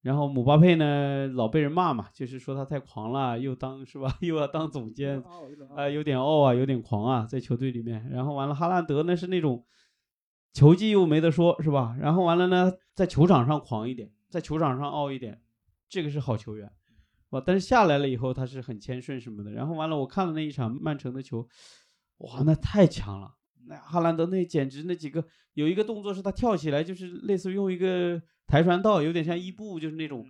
[0.00, 5.22] 然后姆巴佩呢，老被人骂嘛，就是说他太狂了，又当是吧， 又要当总监，
[5.76, 8.10] 啊、有点傲啊，有点狂啊，在球队里面。
[8.10, 9.64] 然后完了，哈兰德呢是那种
[10.52, 11.96] 球技又没得说，是吧？
[11.98, 15.40] 然后完了呢，在球场上狂一点，在球场上傲一点，
[15.88, 17.42] 这个是好球员，是吧？
[17.44, 19.52] 但是下来了以后，他是很谦顺什么的。
[19.52, 21.48] 然后完了，我看了那一场曼城的球，
[22.18, 23.34] 哇，那太强了。
[23.66, 25.24] 那哈兰德那简直那几个
[25.54, 30.28] 有一个动作是他跳起来，就是类似于用一个跆拳道，有点像伊布，就是那种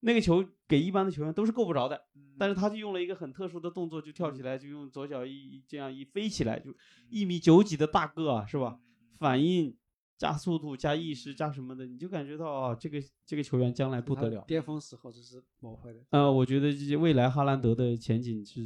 [0.00, 1.98] 那个球给一般的球员都是够不着的。
[2.38, 6.74] 但是他就用了一个很特殊的动作，就跳起来，就用左脚一这样一飞起来，就
[7.08, 8.78] 一米九几的大个啊，是吧？
[9.22, 9.74] 反应
[10.18, 14.44] 加速度加意识加什么的，你就感觉到啊，这个这个球员将来不得了。
[14.46, 16.00] 巅峰时候就是模会的。
[16.10, 18.60] 呃，我觉得这些未来哈兰德的前景是，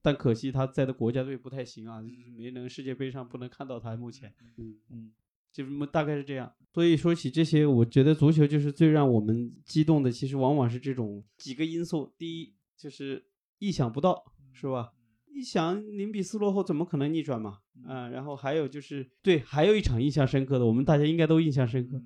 [0.00, 3.96] 但可惜他在的国家队不太行啊，就是没能世界杯上不能看到他。
[3.96, 5.12] 目前，嗯嗯，
[5.52, 6.52] 就是么大概是这样。
[6.72, 12.12] 所以说起这些，我觉得足球就是最让我们激动的，其实往往是这种几个因素。
[12.16, 13.24] 第一就是
[13.58, 14.92] 意想不到，是吧？
[15.38, 17.58] 一想零比四落后，怎么可能逆转嘛？
[17.86, 22.02] 啊、然后还有就是，对，还有一场印象深刻的，我们大家应该都印象深刻。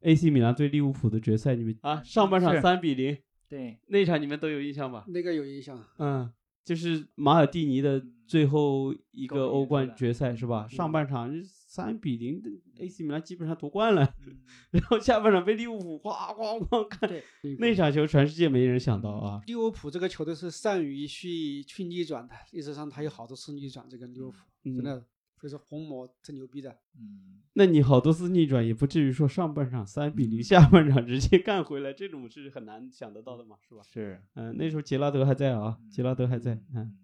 [0.00, 3.16] AC 米兰对利物浦的决赛，你们啊，上半场三比零，
[3.48, 5.04] 对，那场你们都有印象吧？
[5.06, 6.28] 那个有印象，嗯，
[6.64, 10.66] 就是马尔蒂尼的最后一个欧冠决赛是吧？
[10.70, 12.48] 嗯上半场三比零的
[12.78, 14.08] AC 米兰基本上夺冠了，
[14.70, 17.10] 然后下半场被利物浦哗哗哗看，
[17.58, 19.40] 那场球全世界没人想到啊。
[19.46, 25.04] 利物浦这个球队是善于去去逆转的，历史上他有好多次逆转，这个利物浦嗯真的，
[25.44, 26.70] 所以说红魔真牛逼的。
[26.98, 33.82] 嗯，那你好多次逆转也不至于说上半场三比零，下半场直接干回来，这种是很难想得到的嘛，是吧？
[33.82, 36.76] 是，嗯、那时候杰拉德还在啊，杰拉德还在，嗯。
[36.76, 36.96] 嗯，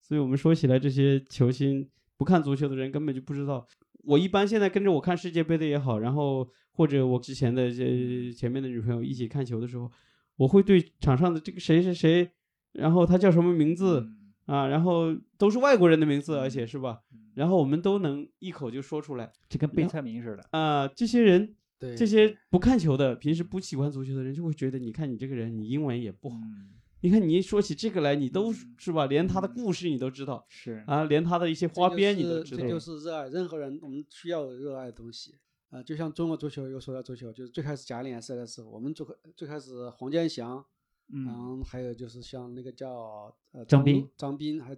[0.00, 3.64] 所以我们说起来，这些球星不看足球的人根本就不知道。
[4.02, 9.88] 我一般现在跟着我看世界杯的也好，然后或者我之前的这前面的女朋友一起看球的时候，
[10.34, 12.28] 我会对场上的这个谁谁谁，
[12.72, 17.00] 然后他叫什么名字嗯啊，然后都是外国人的名字，而且是吧？
[17.12, 20.86] 嗯然后我们都能一口就说出来这跟背菜名似的，啊。
[20.86, 26.36] 这些人，对，这些不看球的，平时不喜欢足球的人，就会觉得，你看你这个人，你英文也不好。
[26.36, 26.70] 嗯
[27.00, 29.04] 你看你一说起这个来，你都嗯是吧？
[29.04, 30.42] 连他的故事你都知道。
[30.48, 32.66] 是，啊，连他的一些花边你都知道。
[32.66, 33.28] 就是热爱。
[33.28, 35.34] 任何人我们需要热爱的东西。
[35.68, 40.64] 啊、就像中国足球，又说到足球，就是最开始甲联赛的时候，我们最开最开始黄健翔，
[41.08, 44.76] 嗯，嗯，还有就是像那个叫呃张斌，张斌，还有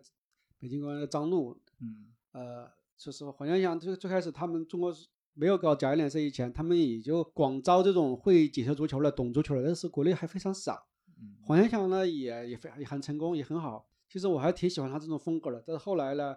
[0.58, 4.94] 北京国安的张路，嗯，呃，就是黄健翔，最最开始他们中国
[5.34, 10.86] 没有搞甲 A 联赛以前，他们也就广招这种会解说足球的、懂足球的，但是国内还非常少。
[11.18, 13.88] 嗯黄健翔呢也也非也很成功，也很好。
[14.08, 16.36] 其实我还挺喜欢他这种风格的，但是后来呢，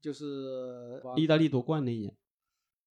[0.00, 2.16] 就是意大利夺冠那一年，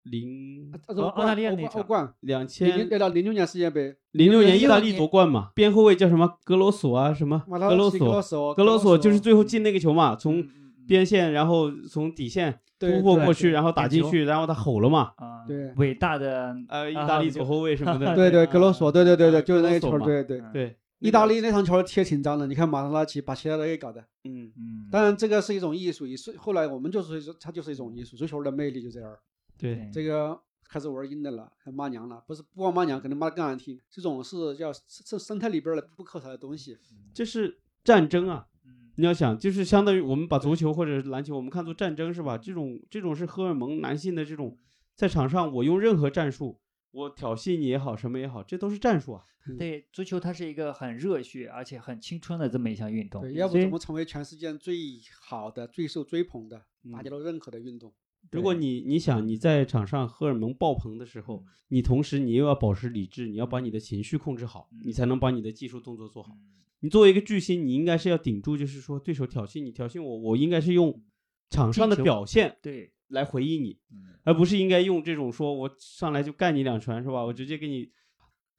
[0.04, 10.44] 零澳大利亚那场欧冠，两零千零到零六年世界杯，零六年意大利夺冠嘛，边后卫叫什么格罗索啊，什么格罗西格罗索，格罗索就是最后进那个球嘛，嗯从
[10.86, 20.40] 边线然后从底线突破过去，然后打进去，然后他吼了嘛，啊，对伟大的呃，意啊大利左后卫什么的，对对格罗索，对对对对，啊就是那个球，对对。
[20.40, 24.00] 嗯对，意大利那场球踢得挺脏的，你看马特拉齐把其他的给搞的。
[24.24, 29.18] 嗯，嗯，当然，这个是一种艺术，也是后来我们就是说，它就是一种艺术，足球的魅力就这样儿。
[29.62, 30.36] 对，这个
[30.68, 33.80] 开始玩阴的了，还骂娘了，不是不光骂娘，可能骂的更难听。
[33.88, 36.76] 这种是叫生生态里边的不可少的东西。
[37.14, 38.48] 这是战争啊！
[38.66, 42.36] 嗯你要想，就是相当于我们把足球或者是篮球，我们看作战争是吧？
[42.36, 44.58] 这种这种是荷尔蒙男性的这种，
[44.96, 46.60] 在场上我用任何战术，
[46.90, 49.24] 我挑衅你也好，什么也好，这都是战术啊。
[49.58, 53.22] 对，足球它是一个很热血而且很青春的这么一项运动。
[53.22, 54.76] 对，要不所以怎么成为全世界最
[55.20, 57.92] 好的、最受追捧的、大嗯家都认可的运动？
[58.30, 66.36] 如果你你想你在场上荷尔蒙爆棚的时候，你同时你又要保持理智，你要把你的情绪控制好，你才能把你的技术动作做好。
[66.80, 71.02] 你作为一个巨星，你应该是要顶住，就是说对手挑衅你，挑衅我，我应该是用
[71.50, 77.24] 场上的表现对，来回应你，嗯而不是应该用这种说我上来就干你两拳是吧？
[77.24, 77.90] 我直接给你，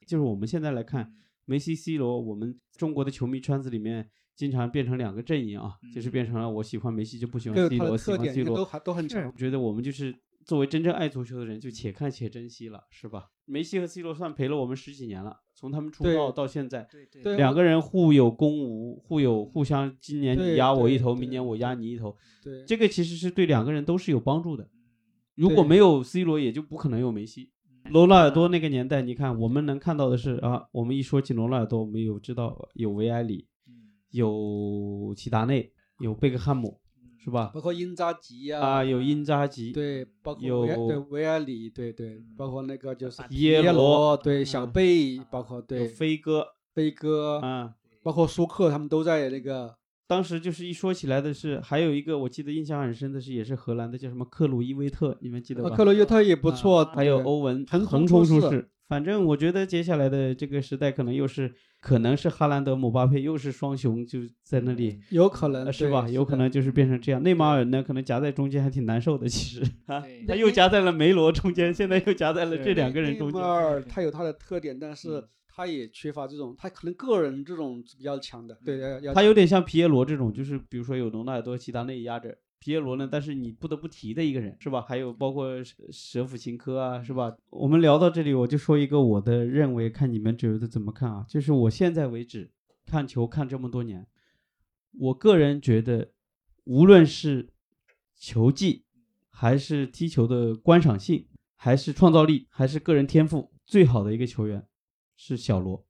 [0.06, 1.14] 就是我们现在来看
[1.46, 9.32] 梅西、C 罗，我们中国的球迷圈子里面经常变成两个阵营啊，就是变成了我喜欢梅西就不喜欢 C 它罗，喜欢，C 罗都还都很强我。
[9.38, 10.16] 觉得我们就是
[10.46, 13.30] 作为真正爱足球的人，就且看且珍惜了，是吧？
[13.46, 24.70] 梅西和 C 罗算陪了我们十几年了，从他们出道到现在，对对对两个人互有攻无，互有互相，今年你压我一头，明年我压你一头，对，这个其实是对两个人都是有帮助的。
[25.36, 27.52] 如果没有 C 罗，也就不可能有梅西。
[27.90, 33.46] 罗纳尔多那个年代，你看我们能看到的是啊，我们一说起罗纳尔多，我们有知道有维埃里，
[34.14, 36.80] 有齐达内，有贝克汉姆，
[37.18, 37.50] 是吧？
[37.52, 46.46] 包括英扎吉呀、啊，有因扎吉，对，包括有维埃对维埃里，对对，包括那个就是耶罗罗，对小贝，包括对飞哥，
[46.76, 55.70] 飞哥，嗯，包括舒克，他们都在那个当时就是一说起来的是，还有一个我记得印象很深的是，也是荷兰的，叫什么克鲁伊维特，你们记得吧？
[55.72, 58.70] 呃克罗约特也不错，还有欧文横冲出世。
[58.94, 65.00] 反正我觉得接下来的这个时代，可能又是可能是哈兰德、姆巴佩又是双雄，就在那里。
[65.10, 66.08] 有可能呃是吧？
[66.08, 67.24] 有可能就是变成这样。
[67.24, 73.52] 内马尔呢，可能夹在中间还挺难受的，其实啊，他又夹在了梅罗中间，现在又夹在了这两个人中间内马。
[73.52, 84.82] 尔他有他的特点，但是他也缺乏这种，他可能个人这种比较强的，对，要要他有点像皮耶罗这种，就是比如说有罗纳尔多、齐达内压着皮耶罗呢，但是你不得不提的一个人，是吧？
[84.82, 87.36] 还有包括舍舍甫琴科啊，是吧？
[87.50, 91.26] 我们聊到这里，我就说一个我的认为，看你们觉得怎么看啊？
[91.28, 92.50] 就是我现在为止
[92.86, 94.08] 看球看这么多年，
[94.98, 96.14] 我个人觉得，
[96.64, 97.50] 无论是
[98.16, 98.86] 球技，
[99.30, 104.66] 还是踢球的观赏性，还是创造力，还是个人天赋，最好的一个球员
[105.18, 105.86] 是小罗，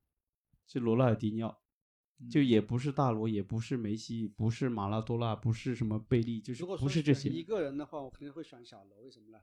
[0.66, 1.63] 是罗纳尔迪尼奥。
[2.30, 7.44] 就也不是大罗，也不是梅西，不是马拉多纳，不是什么贝利，就是不是这些一。
[7.44, 9.38] 个人的话，我肯定会选小罗，为什么呢？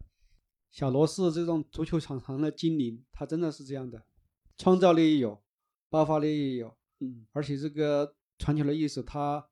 [0.71, 4.03] 小罗是这种足球场上的精灵，他真的是这样的，
[4.57, 5.43] 创造力也有，
[5.89, 9.47] 爆发力也有，嗯，而且这个传球的意识，他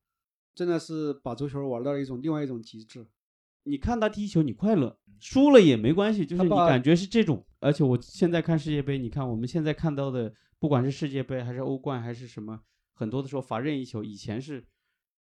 [0.54, 3.06] 真的是把足球玩到了一种另外一种极致。
[3.64, 7.44] 你看他踢球，你快乐，输了也没关系，就是你感觉是这种。
[7.58, 12.62] 而且我现在看世界杯，你看我们现在看到的，不管是世界杯还是欧冠还是什么，
[12.98, 14.66] 很多的时候罚任意球，以前是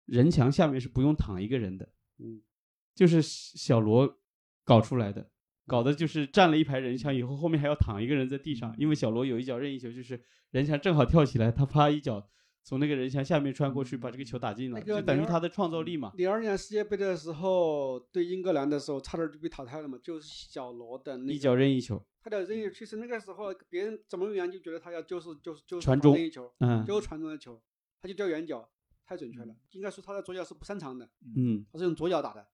[0.05, 2.41] 人墙下面是不用躺一个人的，嗯，
[2.95, 4.19] 就是小罗
[4.63, 5.29] 搞出来的，
[5.65, 12.29] 搞的就是站了一排人墙以后，后面还要躺一个人在地上，因为小罗有一脚任意球，就是人墙正好跳起来，他啪一脚
[12.67, 16.11] 从那个人墙下面穿过去，把这个球打进了，那个就等于他的创造力嘛。
[16.17, 27.57] 零二年世界杯的时候，对英格兰的时候，差点就被淘汰了嘛，就是小罗的那一脚任意球，他的任意，其实那个时候别人怎么样就觉得他要就是就是就是传中任意球，嗯就是传中的球，
[28.01, 28.69] 他就掉远角，
[29.05, 29.55] 太准确了。
[29.71, 32.45] 应该说他的左脚是不擅长的，嗯，他是用左脚打的。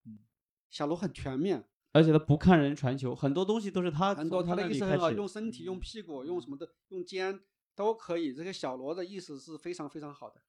[0.69, 5.11] 小罗很全面，而且他不看人传球，很多东西都是他很多他从他的意识很好。
[5.11, 7.39] 用身体、用屁股、用什么的、用肩
[7.75, 8.33] 都可以。
[8.33, 10.41] 这个小罗的意思是非常非常好的。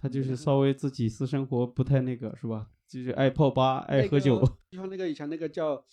[0.00, 2.68] 他就是稍微自己私生活不太那个是吧？
[2.86, 4.38] 就是爱泡吧，爱喝酒。
[4.38, 5.84] 个就像那个以前那个叫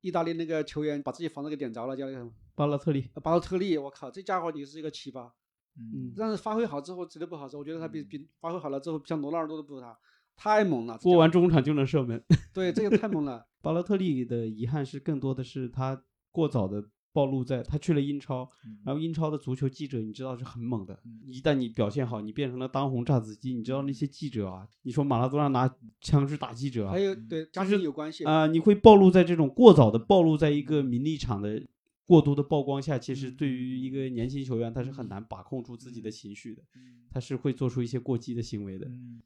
[0.00, 5.30] 意大利那个球员，把自己房子给点着了，叫那个什么巴洛特利，巴洛特利，我靠，这家伙也是一个奇葩。
[5.76, 7.60] 嗯，但是发挥好之后，绝对不好说。
[7.60, 9.96] 我觉得他比比发挥好了之后，像罗纳尔多都不如他，
[10.34, 10.98] 太猛了。
[10.98, 12.22] 过完中场就能射门。
[12.52, 13.46] 对这个太猛了。
[13.62, 16.02] 巴洛特利的遗憾是更多的是他
[16.32, 16.82] 过早的
[17.12, 18.48] 暴露在他去了英超，
[18.84, 28.24] 然后英超的足球记者你知道是很猛的，一旦你表现好，你变成了当红炸子鸡，你知道那些记者啊，你说马拉多纳拿枪去打记者啊还，有对家庭有关系。
[28.24, 31.62] 啊、你会暴露在这种过早的暴露在一个名利场的
[32.06, 36.62] 过度的曝光下，其实对于一个年轻球员，他是很难把控住自己的情绪的，
[37.10, 38.86] 他是会做出一些过激的行为的。
[38.86, 39.20] 嗯。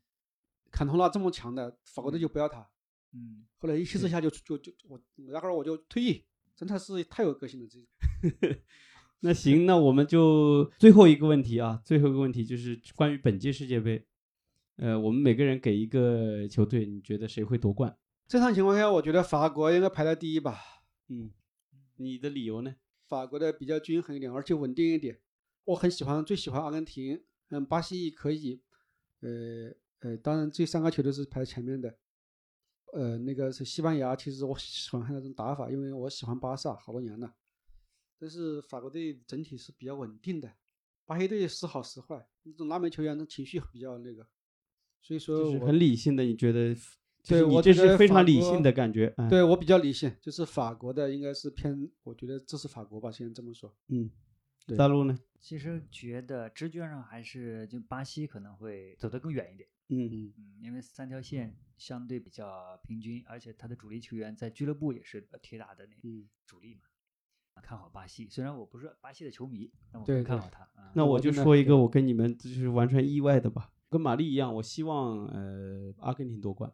[0.70, 2.66] 坎通纳这么强的，法国队就不要他。
[3.12, 6.24] 嗯，后来一气之下就就就我，然后我就退役，
[6.66, 7.66] 真的是太有个性了。
[7.68, 7.78] 这
[8.48, 8.56] 个
[9.20, 14.04] 那行，那我们就最后一个问题啊，最后一个问题就是关于本届世界杯，
[14.76, 17.96] 呃，我们每个人给一个球队，你觉得谁会夺冠？
[18.28, 20.58] 正常情况下，我觉得法国应该排在第一吧。
[21.08, 21.30] 嗯，
[21.96, 22.74] 你的理由呢？
[23.06, 25.20] 法国的比较均衡一点，而且稳定一点。
[25.64, 28.60] 我很喜欢，最喜欢阿根廷，嗯，巴西可以，
[29.20, 31.96] 呃呃，当然这三个球队是排在前面的。
[32.94, 37.34] 呃，那个是西班牙，其实我喜欢看那种打法，因为我喜欢巴萨好多年了。
[38.18, 40.50] 但是法国队整体是比较稳定的，
[41.04, 44.26] 巴西队时好时坏，那种拉美球员的情绪比较那个，
[45.02, 46.74] 所以说就是我很理性的，你觉得？
[47.26, 49.12] 对我觉得是非常理性的感觉。
[49.16, 53.74] 嗯、对我比较理性，就是法国的应该是偏，我觉得这是法国吧，先这么说。
[53.88, 54.10] 嗯，对
[54.76, 55.18] 大陆呢？
[55.40, 59.68] 其实觉得直觉上还是就巴西可能会走得更远一点。
[59.88, 66.82] 嗯嗯，嗯，因为三条线相对比较平均，而且他的主力球员在俱乐部也是呃铁打的那嗯主力嘛。
[67.62, 70.64] 看好巴西，虽然我不是巴西的球迷，但我看好他。
[70.74, 76.72] 啊那我就说一个我跟你们就是完全意外的吧，跟玛丽一样，我希望呃阿根廷夺冠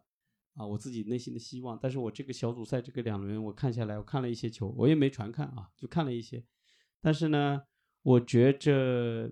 [0.55, 1.77] 啊，我自己内心的希望。
[1.79, 6.43] 但是我这个小组赛这个两轮我看下来，我看了一些球，我也没全看啊，就看了一些。
[6.99, 7.61] 但是呢，
[8.03, 9.31] 我觉着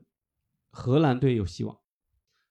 [0.69, 1.77] 荷兰队有希望，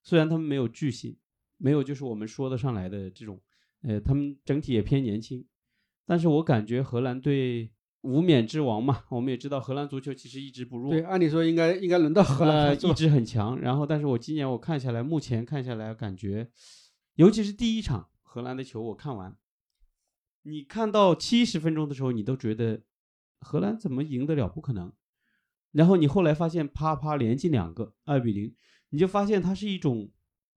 [0.03, 1.17] 虽然他们没有巨星，
[1.57, 3.41] 没有就是我们说得上来的这种，
[3.83, 5.47] 呃，他们整体也偏年轻，
[6.05, 13.59] 但是我感觉荷兰队无冕之王嘛，我们也知道荷兰足球其实一直不弱，对，按理说应该应该轮到荷兰一直很强。
[13.61, 16.51] 然后，但是我今年我看下来，目前看下来，感觉，
[17.15, 19.37] 尤其是第一场荷兰的球，我看完，
[20.43, 22.83] 你看到七十分钟的时候，你都觉得
[23.41, 24.49] 荷兰怎么赢得了？
[24.49, 24.93] 不可能。
[25.73, 28.55] 然后你后来发现，啪啪连进两个，二比零，
[28.91, 30.11] 你就发现它是一种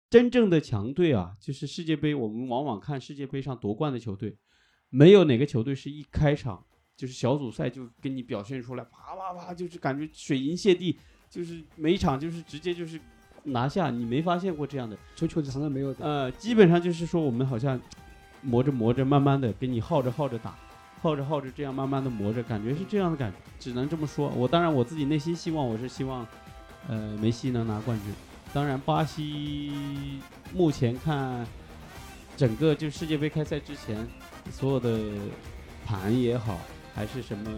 [0.10, 1.36] 真正的强队啊！
[1.40, 4.38] 就是世界杯，我们往往看世界杯上夺冠的球队，
[4.90, 10.98] 没有哪个球队是一开场就是小组赛就给你表现出来，啪啪啪，就是感觉水银泻地，
[11.30, 13.00] 就是每一场就是直接就是
[13.46, 14.98] 拿下，你没发现过这样的？
[15.16, 16.06] 足球场上没有的。
[16.06, 17.80] 呃，基本上就是说我们好像
[18.42, 20.58] 磨着磨着，慢慢的给你耗着耗着打，
[21.02, 24.30] 耗着耗着这样慢慢的磨着，感觉是这样的感觉，只能这么说。
[24.30, 26.28] 我当然我自己内心希望，我是希望，
[26.88, 28.14] 呃，梅西能拿冠军。
[28.54, 29.72] 当然，巴西
[30.54, 31.46] 目前看
[32.36, 34.08] 整个就世界杯开赛之前
[34.52, 35.00] 所有的
[35.86, 36.60] 盘也好，
[36.96, 37.50] 还是什么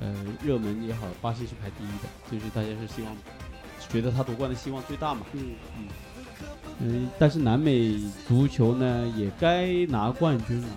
[0.00, 0.14] 呃
[0.44, 3.16] 热门也好，巴西是排第一的，就是大家是希望
[3.88, 5.22] 觉得他夺冠的希望最大嘛。
[5.32, 5.88] 嗯，嗯，
[6.80, 10.68] 嗯但是南美足球呢也该拿冠军了，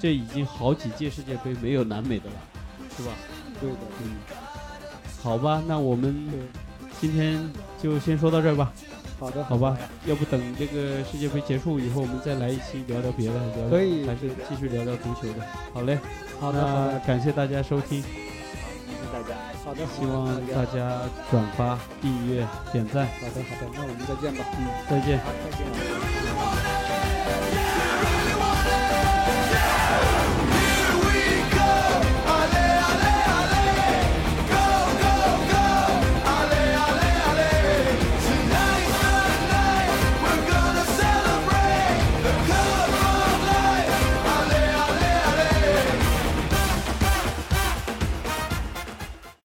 [0.00, 2.36] 这已经好几届世界杯没有南美的了，
[2.96, 3.12] 是吧？
[3.60, 4.16] 对的，嗯，
[5.22, 6.26] 好吧，那我们，
[6.98, 7.38] 今天
[7.82, 8.72] 就先说到这儿吧，
[9.18, 9.76] 好的，好吧？
[10.06, 15.46] 要不等这个世界杯结束以后，我们再来一期聊聊别的，可以还是继续聊聊足球的。
[15.74, 15.98] 好嘞，
[16.40, 19.36] 好的，感谢大家收听，谢谢大家。
[19.62, 24.42] 好的，希望大家转发、订阅、点赞，好的，好的，那我们再见吧。
[24.58, 25.18] 嗯，再见。
[25.18, 25.50] 好，再
[26.64, 26.69] 见。